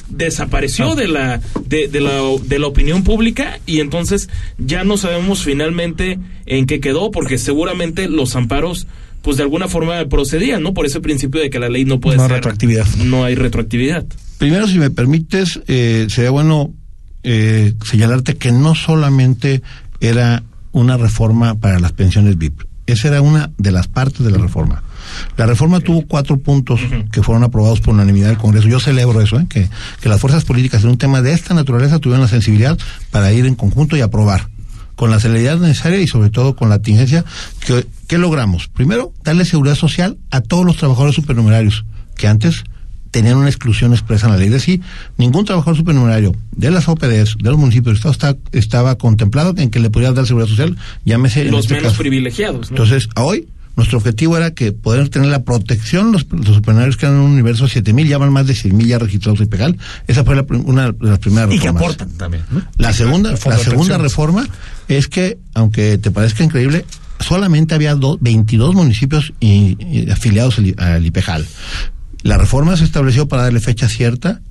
[0.10, 0.96] desapareció Ah.
[0.96, 6.20] de la de, de la de la opinión pública y entonces ya no sabemos finalmente
[6.46, 8.88] en qué quedó porque seguramente los amparos
[9.22, 12.18] pues de alguna forma procedían no por ese principio de que la ley no puede
[12.18, 12.86] No hay ser retroactividad.
[12.98, 14.06] no hay retroactividad
[14.38, 16.74] Primero, si me permites, eh, sería bueno
[17.26, 19.62] eh, señalarte que no solamente
[20.00, 24.38] era una reforma para las pensiones VIP, esa era una de las partes de la
[24.38, 24.84] reforma.
[25.38, 26.80] La reforma tuvo cuatro puntos
[27.12, 28.68] que fueron aprobados por unanimidad del Congreso.
[28.68, 29.48] Yo celebro eso, ¿eh?
[29.50, 29.70] que,
[30.02, 32.78] que las fuerzas políticas en un tema de esta naturaleza tuvieron la sensibilidad
[33.10, 34.48] para ir en conjunto y aprobar
[34.96, 37.26] con la celeridad necesaria y sobre todo con la tingencia
[37.60, 38.68] que, que logramos.
[38.68, 41.86] Primero, darle seguridad social a todos los trabajadores supernumerarios
[42.16, 42.64] que antes
[43.16, 44.48] tenían una exclusión expresa en la ley.
[44.48, 44.82] Es decir,
[45.18, 49.70] ningún trabajador supernumerario de las OPDs, de los municipios del Estado, está, estaba contemplado en
[49.70, 50.76] que le pudiera dar seguridad social,
[51.06, 52.02] llámese en los este menos caso.
[52.02, 52.76] privilegiados ¿no?
[52.76, 53.48] Entonces, a hoy,
[53.78, 57.64] nuestro objetivo era que poder tener la protección, los, los supernumerarios que eran un universo
[57.66, 59.78] de 7000, ya van más de 6000 ya registrados en PEGAL.
[60.08, 61.84] Esa fue la una de las primeras Y que reformas.
[61.84, 62.44] aportan también.
[62.52, 62.64] ¿no?
[62.78, 64.46] La segunda, la de segunda reforma
[64.90, 66.86] es que, aunque te parezca increíble,
[67.22, 71.46] solamente había do- 22 municipios y- y afiliados al, al IPEJAL.
[72.26, 74.42] La reforma se estableció para darle fecha cierta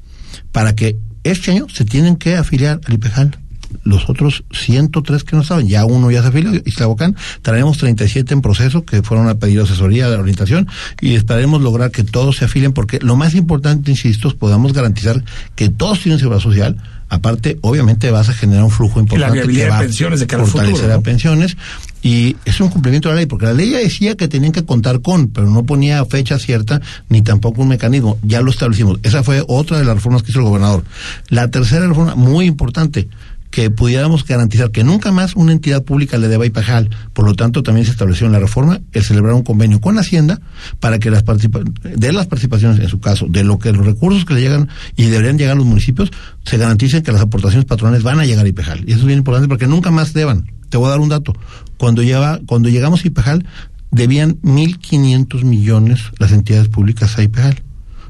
[0.53, 3.37] para que este año se tienen que afiliar al IPEJAL.
[3.83, 8.43] Los otros 103 que no estaban, ya uno ya se afilió, Islabocán, traemos 37 en
[8.43, 10.69] proceso que fueron a pedir asesoría de orientación
[11.01, 15.25] y esperaremos lograr que todos se afilien porque lo más importante, insisto, es podamos garantizar
[15.57, 16.77] que todos tienen seguridad social.
[17.09, 20.29] Aparte, obviamente vas a generar un flujo importante viabilidad que de va pensiones de a
[20.29, 21.57] cara al fortalecer futuro, a pensiones
[22.05, 24.67] y es un cumplimiento de la ley porque la ley ya decía que tenían que
[24.67, 28.19] contar con, pero no ponía fecha cierta ni tampoco un mecanismo.
[28.23, 29.01] Ya lo establecimos.
[29.03, 30.85] Esa fue otra de las reformas que hizo el gobernador.
[31.31, 33.09] La tercera reforma, muy importante,
[33.51, 36.90] que pudiéramos garantizar que nunca más una entidad pública le deba IPAJAL.
[37.14, 40.40] Por lo tanto, también se estableció en la reforma el celebrar un convenio con Hacienda
[40.81, 44.35] para que las de las participaciones, en su caso, de lo que los recursos que
[44.35, 46.11] le llegan y deberían llegar a los municipios,
[46.45, 48.81] se garanticen que las aportaciones patronales van a llegar a IPEJAL.
[48.87, 50.53] Y eso es bien importante porque nunca más deban.
[50.69, 51.33] Te voy a dar un dato.
[51.79, 53.47] Cuando, lleva, cuando llegamos a IPEJAL,
[53.91, 57.63] debían 1.500 millones las entidades públicas a IPEJAL.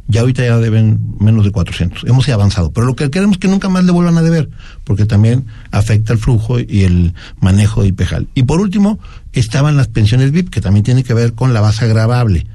[0.07, 2.05] Ya ahorita ya deben menos de 400.
[2.05, 2.73] Hemos avanzado.
[2.73, 4.51] Pero lo que queremos es que nunca más le vuelvan a deber,
[4.85, 8.29] porque también afecta el flujo y el manejo de IPEJAL.
[8.35, 8.99] Y por último,
[9.33, 12.47] estaban las pensiones VIP, que también tiene que ver con la base agravable.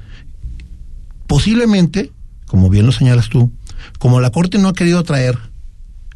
[1.26, 2.12] Posiblemente,
[2.46, 3.52] como bien lo señalas tú,
[3.98, 5.38] como la Corte no ha querido traer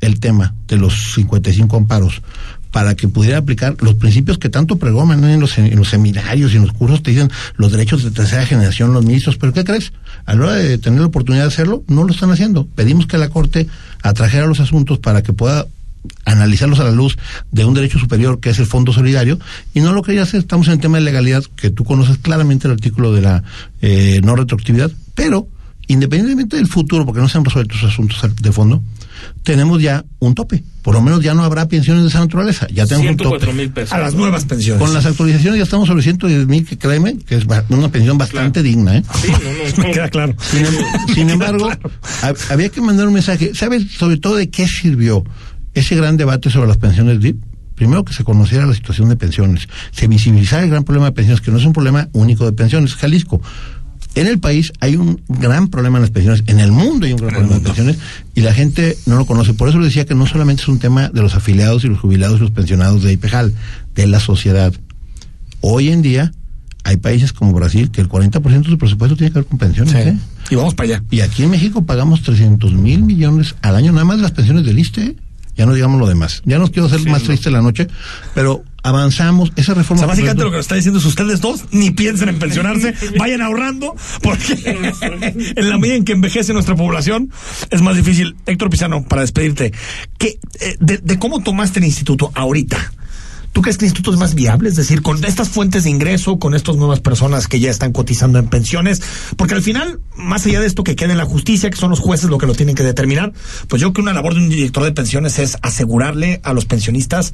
[0.01, 2.23] el tema de los 55 amparos
[2.75, 5.29] para que pudiera aplicar los principios que tanto pregoman ¿no?
[5.29, 8.45] en los, en los seminarios y en los cursos, te dicen los derechos de tercera
[8.47, 9.92] generación, los ministros, pero ¿qué crees?
[10.27, 12.67] A la hora de tener la oportunidad de hacerlo, no lo están haciendo.
[12.67, 13.69] Pedimos que la Corte
[14.03, 15.69] atrajera los asuntos para que pueda
[16.25, 17.17] analizarlos a la luz
[17.53, 19.38] de un derecho superior que es el Fondo Solidario
[19.73, 20.40] y no lo quería hacer.
[20.40, 23.44] Estamos en el tema de legalidad, que tú conoces claramente el artículo de la
[23.83, 25.46] eh, no retroactividad, pero
[25.87, 28.83] independientemente del futuro, porque no se han resuelto esos asuntos de fondo,
[29.44, 30.65] tenemos ya un tope.
[30.85, 32.67] Por lo menos ya no habrá pensiones de esa naturaleza.
[32.69, 33.53] Ya tenemos un tope.
[33.55, 33.93] mil pesos.
[33.95, 34.81] A las nuevas pensiones.
[34.81, 38.63] Con las actualizaciones ya estamos sobre 110 mil, que créeme, que es una pensión bastante
[38.63, 38.99] digna.
[38.99, 39.03] ¿eh?
[39.23, 40.37] Sí, no, no, Me queda claro.
[40.43, 41.71] Sin, em- sin embargo,
[42.23, 43.53] hab- había que mandar un mensaje.
[43.55, 45.25] ¿Sabes sobre todo de qué sirvió
[45.73, 47.43] ese gran debate sobre las pensiones DIP?
[47.75, 51.41] Primero que se conociera la situación de pensiones, se visibilizara el gran problema de pensiones,
[51.41, 52.95] que no es un problema único de pensiones.
[52.95, 53.41] Jalisco,
[54.15, 57.19] en el país hay un gran problema en las pensiones, en el mundo hay un
[57.19, 57.98] gran problema de pensiones
[58.35, 59.54] y la gente no lo conoce.
[59.54, 61.98] Por eso le decía que no solamente es un tema de los afiliados y los
[61.98, 63.54] jubilados y los pensionados de IPEJAL,
[63.94, 64.73] de la sociedad.
[65.60, 66.33] Hoy en día
[66.85, 69.92] hay países como Brasil que el 40% de su presupuesto tiene que ver con pensiones.
[69.92, 69.98] Sí.
[69.98, 70.17] ¿eh?
[70.50, 71.02] Y vamos para allá.
[71.10, 74.65] Y aquí en México pagamos 300 mil millones al año nada más de las pensiones
[74.65, 75.17] del ISSSTE.
[75.57, 76.42] Ya no digamos lo demás.
[76.44, 77.87] Ya nos quiero hacer más triste la noche,
[78.35, 79.52] pero avanzamos.
[79.57, 80.00] Esa O reforma.
[80.00, 83.40] sea, básicamente lo que nos está diciendo es ustedes dos, ni piensen en pensionarse, vayan
[83.40, 84.55] ahorrando, porque
[85.57, 87.31] en la medida en que envejece nuestra población
[87.71, 88.37] es más difícil.
[88.46, 89.73] Héctor Pizano, para despedirte,
[90.19, 92.92] ¿qué, eh, de, de cómo tomaste el instituto ahorita?
[93.55, 94.69] ¿Tú crees que el instituto es más viable?
[94.69, 98.40] Es decir, con estas fuentes de ingreso, con estas nuevas personas que ya están cotizando
[98.40, 99.00] en pensiones,
[99.37, 102.00] porque al final, más allá de esto que quede en la justicia, que son los
[102.00, 103.33] jueces lo que lo tienen que determinar,
[103.69, 106.65] pues yo creo que una labor de un director de pensiones es asegurarle a los
[106.65, 107.33] pensionistas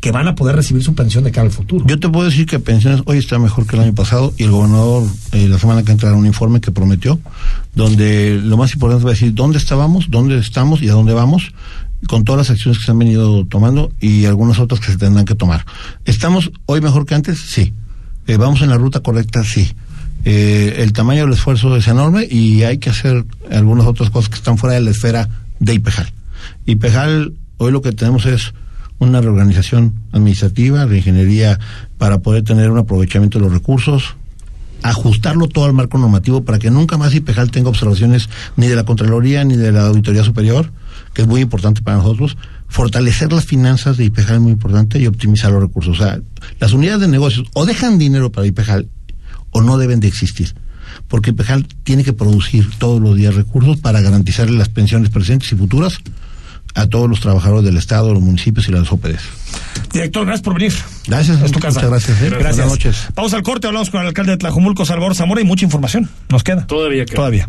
[0.00, 1.84] que van a poder recibir su pensión de cara al futuro.
[1.86, 4.50] Yo te puedo decir que pensiones hoy está mejor que el año pasado y el
[4.50, 7.20] gobernador eh, la semana que entra un informe que prometió,
[7.76, 11.52] donde lo más importante va a decir dónde estábamos, dónde estamos y a dónde vamos,
[12.06, 15.24] con todas las acciones que se han venido tomando y algunas otras que se tendrán
[15.24, 15.64] que tomar.
[16.04, 17.38] ¿Estamos hoy mejor que antes?
[17.40, 17.74] Sí.
[18.26, 19.44] Eh, ¿Vamos en la ruta correcta?
[19.44, 19.72] Sí.
[20.24, 24.36] Eh, el tamaño del esfuerzo es enorme y hay que hacer algunas otras cosas que
[24.36, 25.28] están fuera de la esfera
[25.60, 26.12] de IPEJAL.
[26.66, 28.52] IPEJAL, hoy lo que tenemos es
[28.98, 31.58] una reorganización administrativa, de ingeniería,
[31.96, 34.14] para poder tener un aprovechamiento de los recursos,
[34.82, 38.84] ajustarlo todo al marco normativo para que nunca más IPEJAL tenga observaciones ni de la
[38.84, 40.70] Contraloría ni de la Auditoría Superior,
[41.14, 42.36] que es muy importante para nosotros.
[42.68, 45.98] Fortalecer las finanzas de IPEJAL es muy importante y optimizar los recursos.
[46.00, 46.20] O sea,
[46.60, 48.88] las unidades de negocios o dejan dinero para IPEJAL
[49.50, 50.54] o no deben de existir.
[51.08, 55.56] Porque IPEJAL tiene que producir todos los días recursos para garantizarle las pensiones presentes y
[55.56, 55.98] futuras
[56.76, 59.22] a todos los trabajadores del Estado, los municipios y las óperas.
[59.92, 60.72] Director, gracias por venir.
[61.08, 61.80] Gracias, Es tu casa.
[61.80, 62.22] muchas gracias.
[62.22, 62.30] ¿eh?
[62.30, 62.56] Gracias.
[62.56, 63.08] Buenas noches.
[63.16, 66.08] Vamos al corte, hablamos con el alcalde de Tlajumulco, Salvador Zamora, y mucha información.
[66.28, 66.68] Nos queda.
[66.68, 67.16] Todavía queda.
[67.16, 67.48] Todavía.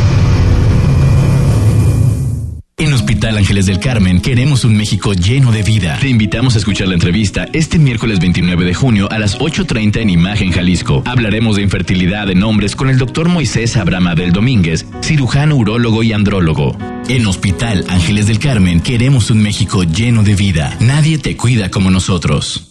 [2.81, 5.99] En Hospital Ángeles del Carmen queremos un México lleno de vida.
[6.01, 10.09] Te invitamos a escuchar la entrevista este miércoles 29 de junio a las 8.30 en
[10.09, 11.03] Imagen Jalisco.
[11.05, 16.11] Hablaremos de infertilidad en hombres con el doctor Moisés Abraham Abel Domínguez, cirujano, urólogo y
[16.11, 16.75] andrólogo.
[17.07, 20.75] En Hospital Ángeles del Carmen queremos un México lleno de vida.
[20.79, 22.70] Nadie te cuida como nosotros.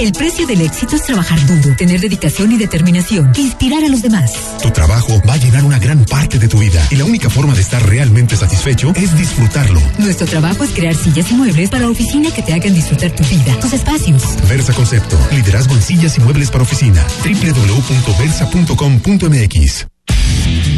[0.00, 4.32] El precio del éxito es trabajar duro, tener dedicación y determinación, inspirar a los demás.
[4.62, 7.54] Tu trabajo va a llenar una gran parte de tu vida y la única forma
[7.54, 9.78] de estar realmente satisfecho es disfrutarlo.
[9.98, 13.60] Nuestro trabajo es crear sillas y muebles para oficina que te hagan disfrutar tu vida,
[13.60, 14.22] tus espacios.
[14.48, 17.06] Versa Concepto, liderazgo en sillas y muebles para oficina.
[17.22, 19.89] www.versa.com.mx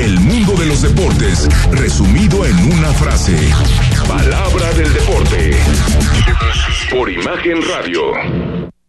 [0.00, 3.36] El mundo de los deportes resumido en una frase.
[4.08, 5.50] Palabra del deporte.
[6.90, 8.79] Por Imagen Radio.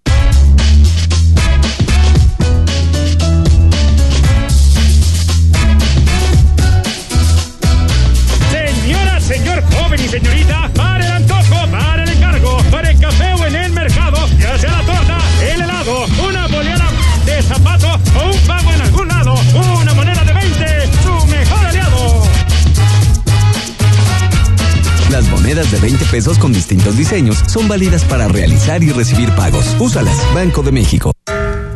[25.52, 29.76] Monedas de 20 pesos con distintos diseños son válidas para realizar y recibir pagos.
[29.80, 31.12] Úsalas, Banco de México.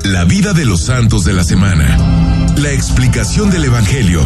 [0.03, 1.97] La vida de los santos de la semana.
[2.55, 4.25] La explicación del Evangelio.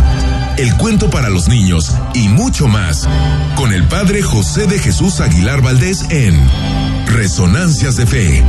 [0.58, 3.08] El cuento para los niños y mucho más.
[3.56, 6.40] Con el Padre José de Jesús Aguilar Valdés en
[7.08, 8.44] Resonancias de Fe.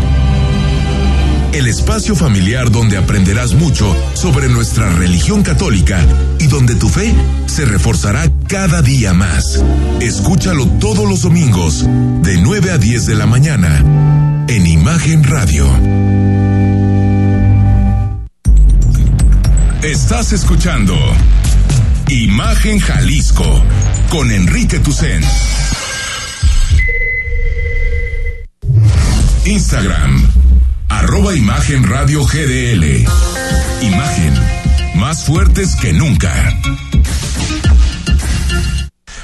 [1.53, 6.01] El espacio familiar donde aprenderás mucho sobre nuestra religión católica
[6.39, 7.13] y donde tu fe
[7.47, 9.63] se reforzará cada día más.
[10.01, 11.85] Escúchalo todos los domingos,
[12.23, 15.67] de 9 a 10 de la mañana, en Imagen Radio.
[19.83, 20.95] Estás escuchando
[22.09, 23.65] Imagen Jalisco
[24.11, 25.23] con Enrique Tucen.
[29.47, 30.29] Instagram,
[30.91, 33.07] arroba Imagen Radio GDL.
[33.81, 34.35] Imagen,
[34.97, 36.33] más fuertes que nunca.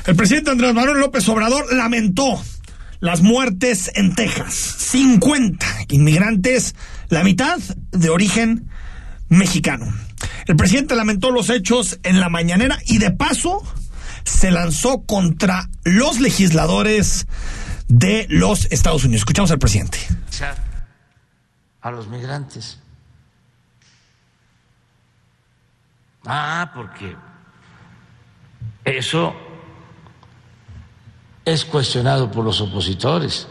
[0.07, 2.41] El presidente Andrés Manuel López Obrador lamentó
[3.01, 4.55] las muertes en Texas.
[4.55, 6.75] 50 inmigrantes,
[7.09, 7.59] la mitad
[7.91, 8.69] de origen
[9.29, 9.93] mexicano.
[10.47, 13.63] El presidente lamentó los hechos en la mañanera y de paso
[14.25, 17.27] se lanzó contra los legisladores
[17.89, 19.23] de los Estados Unidos.
[19.23, 19.99] Escuchamos al presidente.
[21.87, 22.81] A los migrantes.
[26.25, 27.15] Ah, porque
[28.85, 29.33] eso
[31.45, 33.47] es cuestionado por los opositores.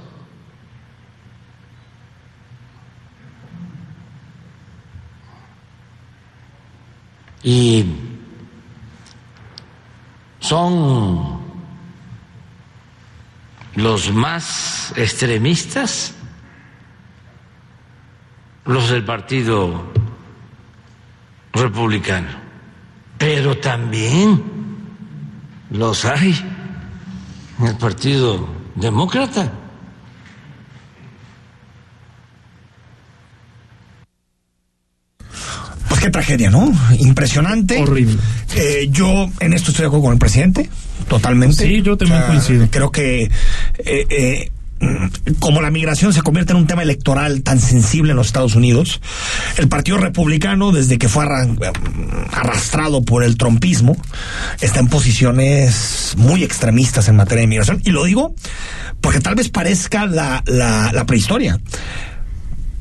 [7.42, 7.86] Y
[10.42, 11.40] son
[13.76, 16.14] los más extremistas,
[18.66, 19.91] los del Partido
[21.53, 22.28] Republicano,
[23.18, 24.43] pero también
[25.72, 26.36] los hay
[27.59, 29.51] en el Partido Demócrata.
[35.88, 36.72] Pues qué tragedia, ¿no?
[36.99, 37.82] Impresionante.
[37.82, 38.18] Horrible.
[38.55, 40.70] Eh, yo en esto estoy de acuerdo con el presidente,
[41.07, 41.66] totalmente.
[41.66, 42.68] Sí, yo también coincido.
[42.72, 43.32] Creo que eh,
[44.09, 44.51] eh,
[45.40, 49.02] como la migración se convierte en un tema electoral tan sensible en los Estados Unidos,
[49.58, 51.58] el Partido Republicano, desde que fue arran-
[52.32, 53.96] arrastrado por el trompismo,
[54.62, 57.82] está en posiciones muy extremistas en materia de migración.
[57.86, 58.36] Y lo digo
[59.02, 61.60] porque tal vez parezca la, la, la prehistoria.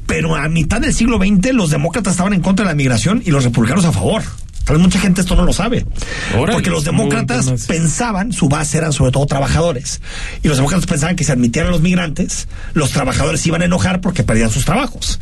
[0.07, 3.31] Pero a mitad del siglo XX los demócratas estaban en contra de la migración y
[3.31, 4.23] los republicanos a favor.
[4.65, 5.87] Tal vez mucha gente esto no lo sabe.
[6.35, 10.01] Órale, porque los demócratas pensaban, su base eran sobre todo trabajadores.
[10.43, 13.67] Y los demócratas pensaban que si admitieran a los migrantes, los trabajadores se iban a
[13.67, 15.21] enojar porque perdían sus trabajos.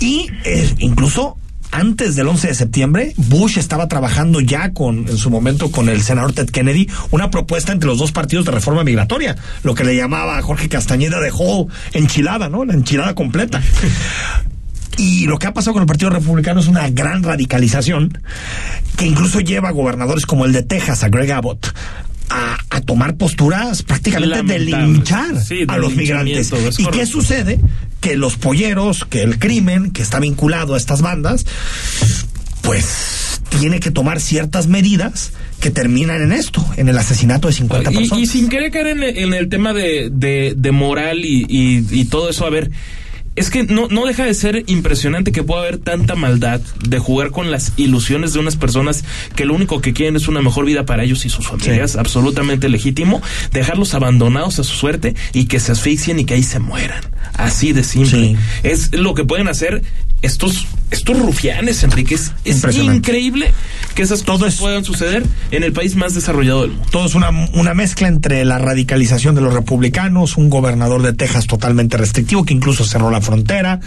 [0.00, 1.38] Y eh, incluso
[1.70, 6.02] antes del 11 de septiembre, Bush estaba trabajando ya con, en su momento, con el
[6.02, 9.96] senador Ted Kennedy, una propuesta entre los dos partidos de reforma migratoria, lo que le
[9.96, 12.64] llamaba Jorge Castañeda dejó enchilada, ¿no?
[12.64, 13.62] La enchilada completa.
[14.96, 18.18] Y lo que ha pasado con el Partido Republicano es una gran radicalización
[18.96, 21.72] que incluso lleva a gobernadores como el de Texas, a Greg Abbott,
[22.30, 26.52] a, a tomar posturas prácticamente de linchar Sí, de a los migrantes.
[26.78, 27.60] ¿Y qué sucede?
[28.00, 31.46] Que los polleros, que el crimen que está vinculado a estas bandas,
[32.62, 37.90] pues tiene que tomar ciertas medidas que terminan en esto, en el asesinato de 50
[37.90, 38.22] Y, personas.
[38.22, 41.86] y sin querer caer en, el- en el tema de, de- de moral y, y-
[41.90, 42.70] y todo eso, a ver,
[43.38, 47.30] es que no, no deja de ser impresionante que pueda haber tanta maldad de jugar
[47.30, 49.04] con las ilusiones de unas personas
[49.36, 52.68] que lo único que quieren es una mejor vida para ellos y sus familias, absolutamente
[52.68, 53.22] legítimo,
[53.52, 57.02] dejarlos abandonados a su suerte y que se asfixien y que ahí se mueran.
[57.34, 58.36] Así de simple.
[58.62, 59.82] Es lo que pueden hacer
[60.22, 62.14] estos, estos rufianes, Enrique.
[62.14, 63.52] Es, es increíble
[63.94, 66.86] que esas cosas puedan suceder en el país más desarrollado del mundo.
[66.90, 71.46] Todo es una, una mezcla entre la radicalización de los republicanos, un gobernador de Texas
[71.46, 73.80] totalmente restrictivo que incluso cerró la frontera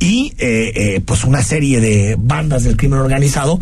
[0.00, 3.58] y eh, eh, pues una serie de bandas del crimen organizado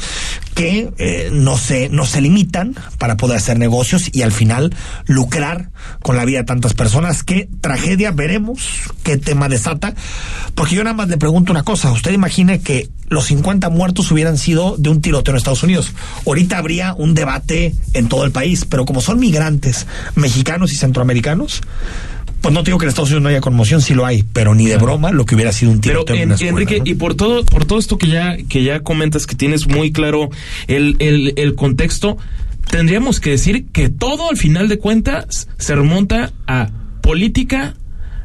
[0.54, 4.74] que eh, no se no se limitan para poder hacer negocios y al final
[5.06, 5.70] lucrar
[6.02, 7.22] con la vida de tantas personas.
[7.22, 8.68] Qué tragedia, veremos
[9.02, 9.94] qué tema desata.
[10.54, 14.38] Porque yo nada más le pregunto una cosa, usted imagine que los 50 muertos hubieran
[14.38, 15.92] sido de un tiroteo en Estados Unidos.
[16.26, 21.60] Ahorita habría un debate en todo el país, pero como son migrantes mexicanos y centroamericanos,
[22.42, 24.54] pues no te digo que en Estados Unidos no haya conmoción, sí lo hay, pero
[24.54, 26.78] ni de broma lo que hubiera sido un Pero tiroteo en en- una escuela, Enrique,
[26.80, 26.84] ¿no?
[26.86, 30.28] y por todo, por todo esto que ya, que ya comentas, que tienes muy claro
[30.66, 32.18] el, el, el contexto,
[32.70, 36.70] tendríamos que decir que todo al final de cuentas se remonta a
[37.00, 37.74] política,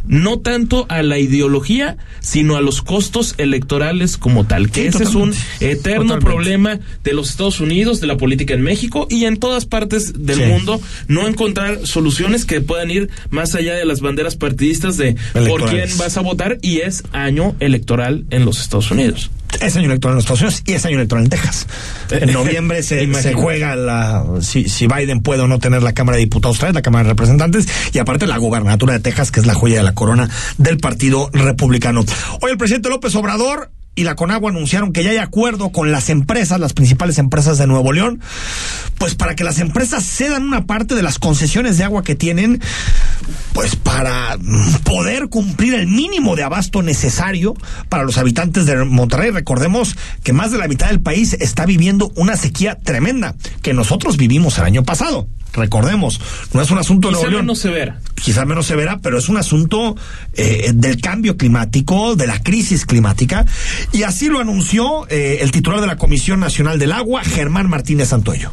[0.07, 5.15] no tanto a la ideología, sino a los costos electorales como tal, que ese es
[5.15, 6.25] un eterno Totalmente.
[6.25, 10.37] problema de los Estados Unidos, de la política en México y en todas partes del
[10.37, 10.43] Sí.
[10.45, 15.15] mundo, no encontrar soluciones que puedan ir más allá de las banderas partidistas de
[15.47, 19.29] por quién vas a votar y es año electoral en los Estados Unidos.
[19.61, 21.67] Es año electoral en los Estados Unidos y es año electoral en Texas.
[22.11, 26.23] En noviembre se, juega la si, si Biden puede o no tener la Cámara de
[26.23, 29.45] Diputados otra vez, la Cámara de Representantes, y aparte la gobernatura de Texas, que es
[29.45, 32.03] la joya de la corona del Partido Republicano.
[32.41, 36.09] Hoy el presidente López Obrador y la Conagua anunciaron que ya hay acuerdo con las
[36.09, 38.21] empresas, las principales empresas de Nuevo León,
[38.99, 42.61] pues para que las empresas cedan una parte de las concesiones de agua que tienen,
[43.53, 44.37] pues para
[44.83, 47.55] poder cumplir el mínimo de abasto necesario
[47.89, 49.31] para los habitantes de Monterrey.
[49.31, 53.33] Recordemos que más de la mitad del país está viviendo una sequía tremenda
[53.63, 55.27] que nosotros vivimos el año pasado.
[55.57, 56.21] Recordemos,
[56.53, 57.99] no es un asunto de Quizá Nuevo León menos severa.
[58.15, 59.95] quizás menos severa, pero es un asunto
[60.33, 63.45] eh, del cambio climático, de la crisis climática,
[63.91, 68.09] y así lo anunció eh, el titular de la Comisión Nacional del Agua, Germán Martínez
[68.09, 68.51] Santoyo.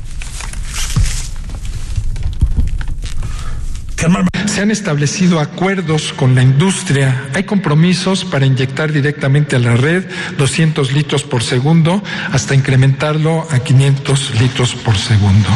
[4.47, 7.29] Se han establecido acuerdos con la industria.
[7.35, 10.05] Hay compromisos para inyectar directamente a la red
[10.39, 12.03] 200 litros por segundo
[12.33, 15.49] hasta incrementarlo a 500 litros por segundo.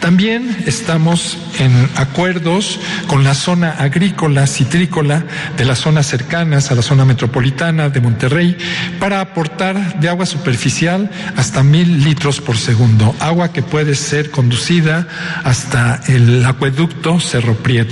[0.00, 5.24] También estamos en acuerdos con la zona agrícola, citrícola
[5.56, 8.56] de las zonas cercanas a la zona metropolitana de Monterrey
[8.98, 13.14] para aportar de agua superficial hasta mil litros por segundo.
[13.20, 15.06] Agua que puede ser conducida
[15.44, 17.83] hasta el acueducto Cerro Prieto.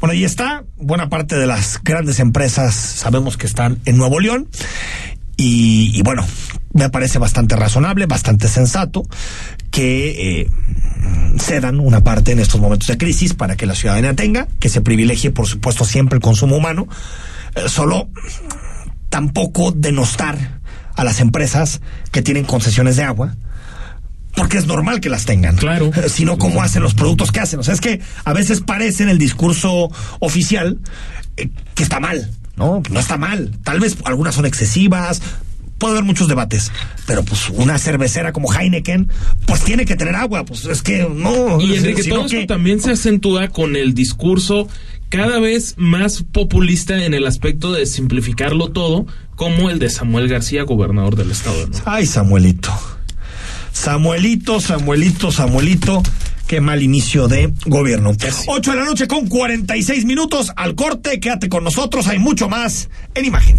[0.00, 0.64] Bueno, ahí está.
[0.76, 4.48] Buena parte de las grandes empresas sabemos que están en Nuevo León.
[5.36, 6.26] Y, bueno,
[6.74, 9.02] me parece bastante razonable, bastante sensato
[9.70, 10.50] que eh,
[11.38, 14.82] cedan una parte en estos momentos de crisis para que la ciudadanía tenga, que se
[14.82, 16.88] privilegie, por supuesto, siempre el consumo humano.
[17.54, 18.10] Eh, solo
[19.08, 20.60] tampoco denostar
[20.94, 21.80] a las empresas
[22.10, 23.36] que tienen concesiones de agua
[24.40, 25.54] porque es normal que las tengan.
[25.56, 25.90] Claro.
[26.08, 27.60] Sino cómo hacen los productos que hacen.
[27.60, 30.78] O sea, es que a veces parece en el discurso oficial
[31.36, 32.30] eh, que está mal.
[32.56, 33.58] No, no está mal.
[33.64, 35.20] Tal vez algunas son excesivas.
[35.76, 36.72] Puede haber muchos debates,
[37.06, 39.10] pero pues una cervecera como Heineken,
[39.44, 41.60] pues tiene que tener agua, pues es que no.
[41.60, 44.68] Y Enrique, todo que- esto también se acentúa con el discurso
[45.10, 50.62] cada vez más populista en el aspecto de simplificarlo todo, como el de Samuel García,
[50.62, 51.66] gobernador del estado.
[51.66, 51.78] ¿no?
[51.84, 52.72] Ay, Samuelito.
[53.72, 56.02] Samuelito, Samuelito, Samuelito.
[56.46, 58.12] Qué mal inicio de gobierno.
[58.46, 61.20] 8 de la noche con 46 minutos al corte.
[61.20, 62.08] Quédate con nosotros.
[62.08, 63.56] Hay mucho más en imagen.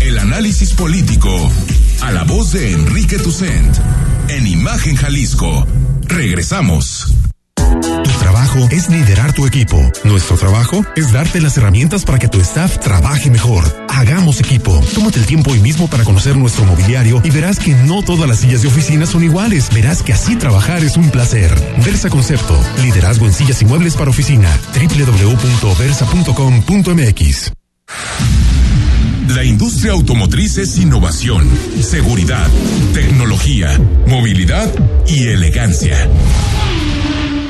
[0.00, 1.34] El análisis político
[2.02, 3.76] a la voz de Enrique Tucent
[4.28, 5.66] en Imagen Jalisco.
[6.02, 7.23] Regresamos.
[8.70, 9.90] Es liderar tu equipo.
[10.04, 13.64] Nuestro trabajo es darte las herramientas para que tu staff trabaje mejor.
[13.88, 14.80] Hagamos equipo.
[14.94, 18.38] Tómate el tiempo hoy mismo para conocer nuestro mobiliario y verás que no todas las
[18.38, 19.70] sillas de oficina son iguales.
[19.74, 21.52] Verás que así trabajar es un placer.
[21.84, 22.56] Versa Concepto.
[22.80, 24.56] Liderazgo en sillas y muebles para oficina.
[24.72, 27.52] www.versa.com.mx.
[29.34, 31.48] La industria automotriz es innovación,
[31.80, 32.46] seguridad,
[32.92, 34.72] tecnología, movilidad
[35.08, 36.08] y elegancia.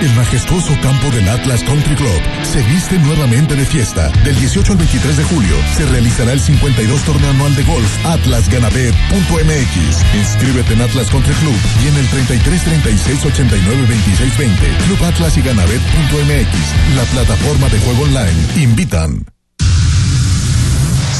[0.00, 4.08] El majestuoso campo del Atlas Country Club se viste nuevamente de fiesta.
[4.24, 10.14] Del 18 al 23 de julio se realizará el 52 torneo anual de golf atlasganabet.mx.
[10.14, 14.68] Inscríbete en Atlas Country Club y en el 33 36 89 26 20.
[14.86, 18.38] Club Atlas y la plataforma de juego online.
[18.56, 19.26] Invitan.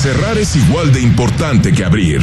[0.00, 2.22] Cerrar es igual de importante que abrir.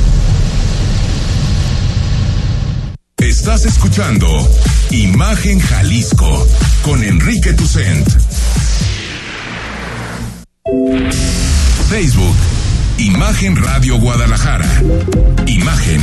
[3.21, 4.27] Estás escuchando
[4.89, 6.47] Imagen Jalisco
[6.81, 8.09] con Enrique Tucent.
[11.87, 12.35] Facebook,
[12.97, 14.65] Imagen Radio Guadalajara.
[15.45, 16.01] Imagen,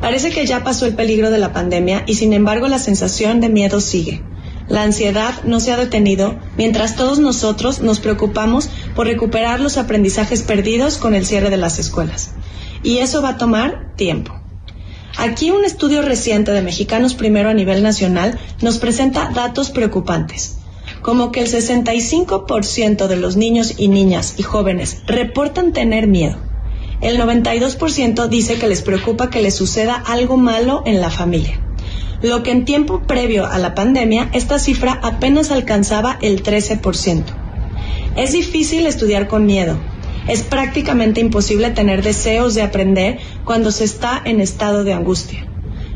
[0.02, 3.48] Parece que ya pasó el peligro de la pandemia y sin embargo la sensación de
[3.48, 4.22] miedo sigue.
[4.68, 10.42] La ansiedad no se ha detenido mientras todos nosotros nos preocupamos por recuperar los aprendizajes
[10.42, 12.32] perdidos con el cierre de las escuelas.
[12.84, 14.34] Y eso va a tomar tiempo.
[15.18, 20.59] Aquí un estudio reciente de Mexicanos Primero a nivel nacional nos presenta datos preocupantes
[21.02, 26.38] como que el 65% de los niños y niñas y jóvenes reportan tener miedo.
[27.02, 31.62] El 92% dice que les preocupa que les suceda algo malo en la familia.
[32.22, 37.24] Lo que en tiempo previo a la pandemia, esta cifra apenas alcanzaba el 13%.
[38.18, 39.78] Es difícil estudiar con miedo.
[40.28, 45.49] Es prácticamente imposible tener deseos de aprender cuando se está en estado de angustia.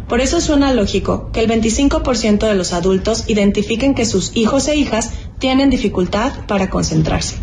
[0.07, 4.75] Por eso suena lógico que el 25% de los adultos identifiquen que sus hijos e
[4.75, 7.35] hijas tienen dificultad para concentrarse.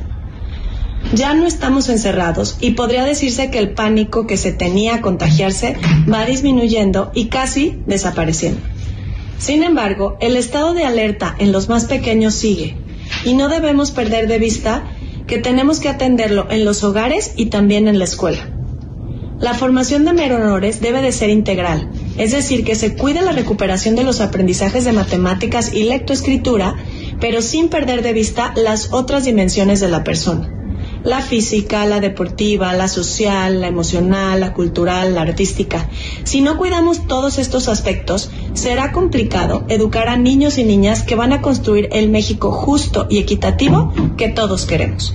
[1.14, 5.76] Ya no estamos encerrados y podría decirse que el pánico que se tenía a contagiarse
[6.12, 8.60] va disminuyendo y casi desapareciendo.
[9.38, 12.76] Sin embargo, el estado de alerta en los más pequeños sigue
[13.24, 14.84] y no debemos perder de vista
[15.26, 18.50] que tenemos que atenderlo en los hogares y también en la escuela.
[19.38, 23.96] La formación de menores debe de ser integral, es decir, que se cuide la recuperación
[23.96, 26.76] de los aprendizajes de matemáticas y lectoescritura,
[27.20, 30.56] pero sin perder de vista las otras dimensiones de la persona.
[31.02, 35.88] La física, la deportiva, la social, la emocional, la cultural, la artística.
[36.24, 41.32] Si no cuidamos todos estos aspectos, será complicado educar a niños y niñas que van
[41.32, 45.14] a construir el México justo y equitativo que todos queremos.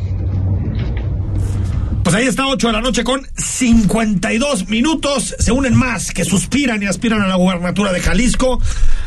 [2.05, 5.35] Pues ahí está, 8 de la noche con 52 minutos.
[5.39, 8.61] Se unen más que suspiran y aspiran a la gubernatura de Jalisco.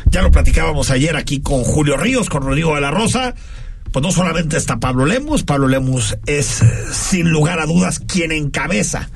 [0.07, 3.36] Ya lo platicábamos ayer aquí con Julio Ríos, con Rodrigo de la Rosa.
[3.92, 9.09] Pues no solamente está Pablo Lemus, Pablo Lemus es sin lugar a dudas quien encabeza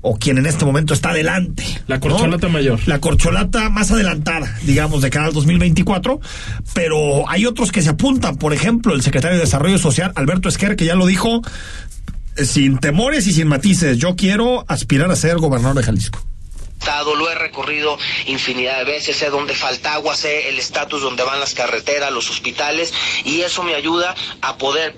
[0.00, 1.62] o quien en este momento está adelante.
[1.88, 2.80] La corcholata mayor.
[2.86, 6.20] La corcholata más adelantada, digamos, de cara al 2024.
[6.72, 8.36] Pero hay otros que se apuntan.
[8.36, 11.42] Por ejemplo, el secretario de Desarrollo Social, Alberto Esquer, que ya lo dijo,
[12.44, 16.22] sin temores y sin matices, yo quiero aspirar a ser gobernador de Jalisco.
[17.16, 21.40] Lo he recorrido infinidad de veces, sé dónde falta agua, sé el estatus donde van
[21.40, 22.92] las carreteras, los hospitales,
[23.24, 24.94] y eso me ayuda a poder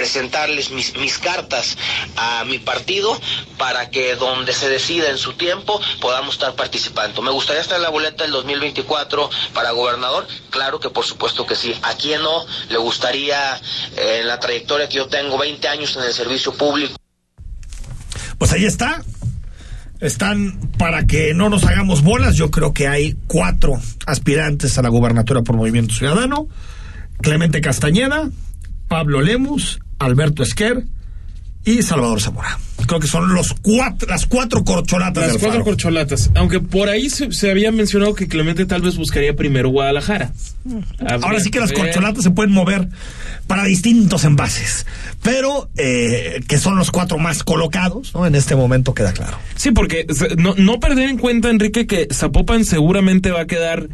[0.00, 1.76] presentarles mis, mis cartas
[2.16, 3.20] a mi partido
[3.58, 7.20] para que donde se decida en su tiempo podamos estar participando.
[7.20, 10.26] ¿Me gustaría estar en la boleta del 2024 para gobernador?
[10.48, 11.74] Claro que por supuesto que sí.
[11.82, 13.56] ¿A quién no le gustaría
[13.94, 16.94] eh, en la trayectoria que yo tengo 20 años en el servicio público?
[18.38, 19.02] Pues ahí está.
[20.00, 22.36] Están para que no nos hagamos bolas.
[22.36, 26.48] Yo creo que hay cuatro aspirantes a la gubernatura por Movimiento Ciudadano.
[27.20, 28.30] Clemente Castañeda,
[28.90, 30.82] Pablo Lemus, Alberto Esquer
[31.64, 32.58] y Salvador Zamora.
[32.88, 35.64] Creo que son los cuatro, las cuatro corcholatas Las del cuatro Faro.
[35.64, 36.30] corcholatas.
[36.34, 40.32] Aunque por ahí se, se había mencionado que Clemente tal vez buscaría primero Guadalajara.
[40.98, 42.88] Habría Ahora sí que las corcholatas se pueden mover
[43.46, 44.86] para distintos envases,
[45.22, 48.26] pero eh, que son los cuatro más colocados, ¿no?
[48.26, 49.38] En este momento queda claro.
[49.54, 50.04] Sí, porque
[50.36, 53.88] no perder en cuenta, Enrique, que Zapopan seguramente va a quedar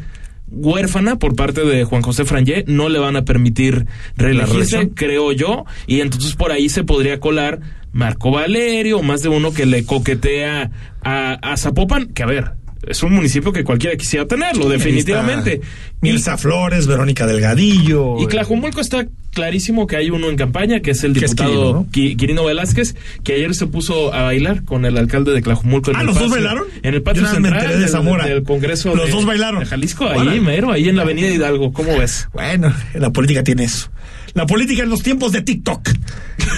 [0.49, 3.87] huérfana por parte de Juan José Frangé, no le van a permitir
[4.17, 7.61] reelegirse, creo yo, y entonces por ahí se podría colar
[7.93, 10.71] Marco Valerio, más de uno que le coquetea
[11.03, 12.53] a, a Zapopan, que a ver,
[12.87, 15.61] es un municipio que cualquiera quisiera tenerlo, definitivamente.
[16.01, 18.17] Mirza Flores, Verónica Delgadillo.
[18.21, 21.87] Y Tlajumulco está clarísimo que hay uno en campaña, que es el diputado Quirino, ¿no?
[21.93, 25.91] Qui- Quirino Velázquez, que ayer se puso a bailar con el alcalde de Tlajumulco.
[25.91, 26.65] en Ah, el ¿los dos bailaron?
[26.83, 28.27] En el patio Yo central de Zamora.
[28.27, 29.61] del Congreso Los de- dos bailaron.
[29.61, 31.73] de Jalisco, ahí mero, ahí en la avenida Hidalgo.
[31.73, 32.29] ¿Cómo ves?
[32.33, 33.91] Bueno, la política tiene eso.
[34.35, 35.89] La política en los tiempos de TikTok.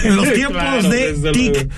[0.03, 1.31] En los tiempos Claro, de.
[1.33, 1.71] TikTok.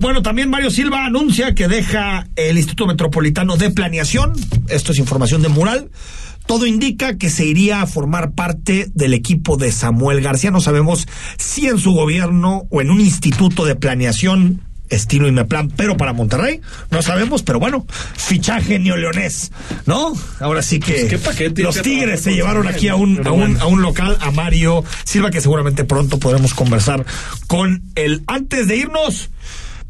[0.00, 4.32] Bueno, también Mario Silva anuncia que deja el Instituto Metropolitano de Planeación.
[4.68, 5.90] Esto es información de Mural.
[6.46, 10.50] Todo indica que se iría a formar parte del equipo de Samuel García.
[10.50, 11.06] No sabemos
[11.36, 16.60] si en su gobierno o en un instituto de planeación estilo Inmeplan, pero para Monterrey,
[16.90, 19.52] no sabemos, pero bueno, fichaje neoleonés,
[19.86, 20.14] ¿no?
[20.40, 23.32] Ahora sí que Pues, ¿qué paquete los Tigres se llevaron aquí a un, pero a
[23.32, 23.60] un, bueno.
[23.60, 27.04] a un local, a Mario Silva, que seguramente pronto podremos conversar
[27.46, 28.22] con él.
[28.26, 29.30] Antes de irnos,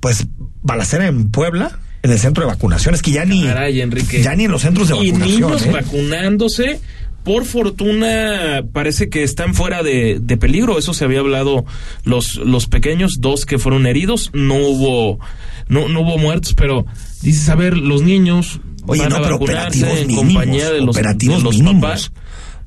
[0.00, 0.26] pues,
[0.62, 2.94] balacera en Puebla, en el centro de vacunación.
[2.94, 4.22] Es que ya ni, Caray, Enrique.
[4.22, 5.40] ya ni en los centros de y vacunación.
[5.40, 5.70] niños ¿eh?
[5.72, 6.80] vacunándose.
[7.24, 10.78] Por fortuna, parece que están fuera de, de peligro.
[10.78, 11.66] Eso se había hablado
[12.04, 14.30] los, los pequeños, dos que fueron heridos.
[14.32, 15.18] No hubo,
[15.68, 16.86] no, no hubo muertos, pero
[17.20, 20.32] dices, a ver, los niños Oye, van no, a pero vacunarse operativos en mínimos.
[20.32, 21.82] compañía de los, operativos de los mínimos.
[21.82, 22.12] papás.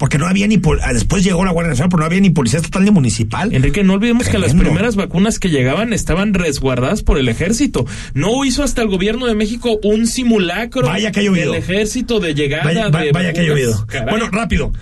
[0.02, 0.60] Porque no había ni.
[0.82, 3.54] ah, Después llegó la Guardia Nacional, pero no había ni policía estatal ni municipal.
[3.54, 7.86] Enrique, no olvidemos que las primeras vacunas que llegaban estaban resguardadas por el ejército.
[8.16, 11.54] No hizo hasta el gobierno de México un simulacro Vaya que ha llovido.
[11.54, 13.86] ejército de llegada Vaya, va- de vaya que ha llovido.
[13.86, 14.10] Caray.
[14.10, 14.74] Bueno, rápido.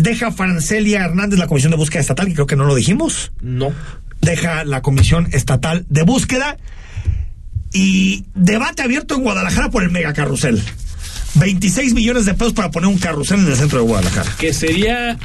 [0.00, 3.32] Deja Francelia Hernández la Comisión de Búsqueda Estatal, que creo que no lo dijimos.
[3.42, 3.72] No.
[4.20, 6.56] Deja la Comisión Estatal de Búsqueda.
[7.72, 10.62] Y debate abierto en Guadalajara por el megacarrusel.
[11.36, 14.30] 26 millones de pesos para poner un carrusel en el centro de Guadalajara.
[14.38, 15.18] que sería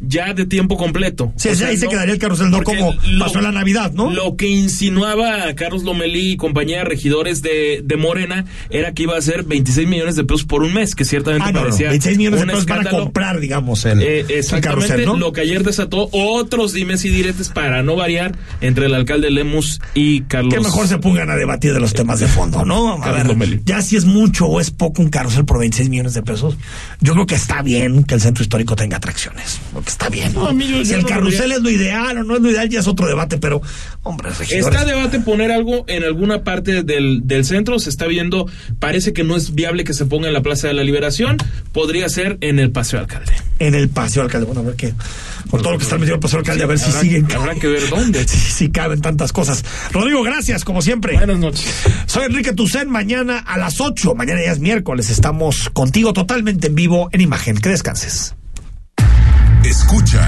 [0.00, 1.32] ya de tiempo completo.
[1.36, 3.92] Sí, O sí, sea, ahí se quedaría el carrusel, no como lo- pasó la Navidad,
[3.92, 4.10] ¿no?
[4.10, 9.16] Lo que insinuaba Carlos Lomelí y compañía de regidores de, de Morena era que iba
[9.16, 11.90] a ser 26 millones de pesos por un mes, que ciertamente Ah, no, no, parecía
[11.90, 13.04] 26 millones de pesos van a escándalo.
[13.04, 15.16] comprar, digamos, el, Eh, el exactamente, carrusel, ¿no?
[15.16, 19.80] lo que ayer desató otros dimes y diretes para no variar entre el alcalde Lemus
[19.94, 20.54] y Carlos.
[20.54, 22.94] Que mejor se pongan a debatir de los temas de fondo, ¿no?
[22.94, 26.14] A Carlos ver, ya si es mucho o es poco un carrusel por 26 millones
[26.14, 26.56] de pesos,
[27.00, 30.32] yo creo que está bien que el centro histórico tenga atracciones, está bien.
[30.32, 30.52] ¿no?
[30.52, 32.80] Yo- si yo el no carrusel es lo ideal o no es lo ideal, ya
[32.80, 33.60] es otro debate, pero,
[34.02, 34.66] hombre, regidores.
[34.74, 38.46] Está debate poner algo en alguna parte del, del centro, se está viendo,
[38.78, 41.36] parece que no es viable que se ponga en la Plaza de la Liberación,
[41.72, 43.32] podría ser en el Paseo Alcalde.
[43.58, 44.94] En el paseo alcalde, bueno, a ver qué,
[45.50, 47.26] con todo lo que está metido el paseo alcalde, a ver si siguen.
[47.32, 48.24] Habrá que ver dónde.
[48.28, 49.64] Si, si caben tantas cosas.
[49.92, 51.14] Rodrigo, gracias, como siempre.
[51.16, 51.66] Buenas noches.
[52.06, 56.76] Soy Enrique Tucen, mañana a las 8, mañana ya es miércoles, estamos contigo totalmente en
[56.76, 57.56] vivo en imagen.
[57.58, 58.34] Que descanses.
[59.68, 60.26] Escucha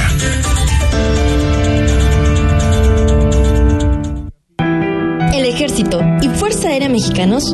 [5.33, 7.53] El Ejército y Fuerza Aérea Mexicanos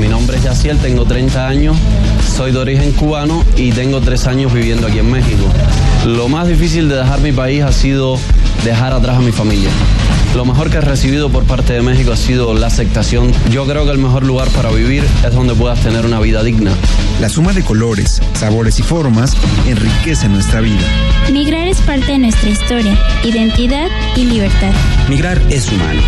[0.00, 1.76] Mi nombre es Yaciel, tengo 30 años,
[2.34, 5.44] soy de origen cubano y tengo tres años viviendo aquí en México.
[6.06, 8.18] Lo más difícil de dejar mi país ha sido
[8.64, 9.68] dejar atrás a mi familia.
[10.34, 13.30] Lo mejor que he recibido por parte de México ha sido la aceptación.
[13.50, 16.72] Yo creo que el mejor lugar para vivir es donde puedas tener una vida digna.
[17.20, 19.36] La suma de colores, sabores y formas
[19.66, 20.80] enriquece nuestra vida.
[21.30, 24.72] Migrar es parte de nuestra historia, identidad y libertad.
[25.10, 26.00] Migrar es humano.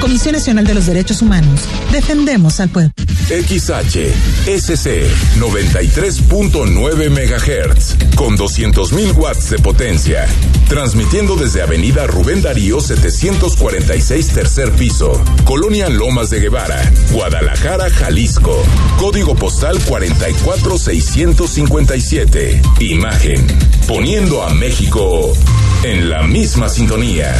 [0.00, 1.60] Comisión Nacional de los Derechos Humanos.
[1.92, 2.92] Defendemos al pueblo.
[3.28, 4.12] XH
[4.46, 10.28] SC 93.9 MHz con 200.000 watts de potencia.
[10.68, 16.80] Transmitiendo desde Avenida Rubén Darío 746 tercer piso, Colonia Lomas de Guevara,
[17.10, 18.62] Guadalajara, Jalisco.
[18.98, 22.62] Código postal 44657.
[22.80, 23.44] Imagen.
[23.88, 25.32] Poniendo a México
[25.82, 27.34] en la misma sintonía.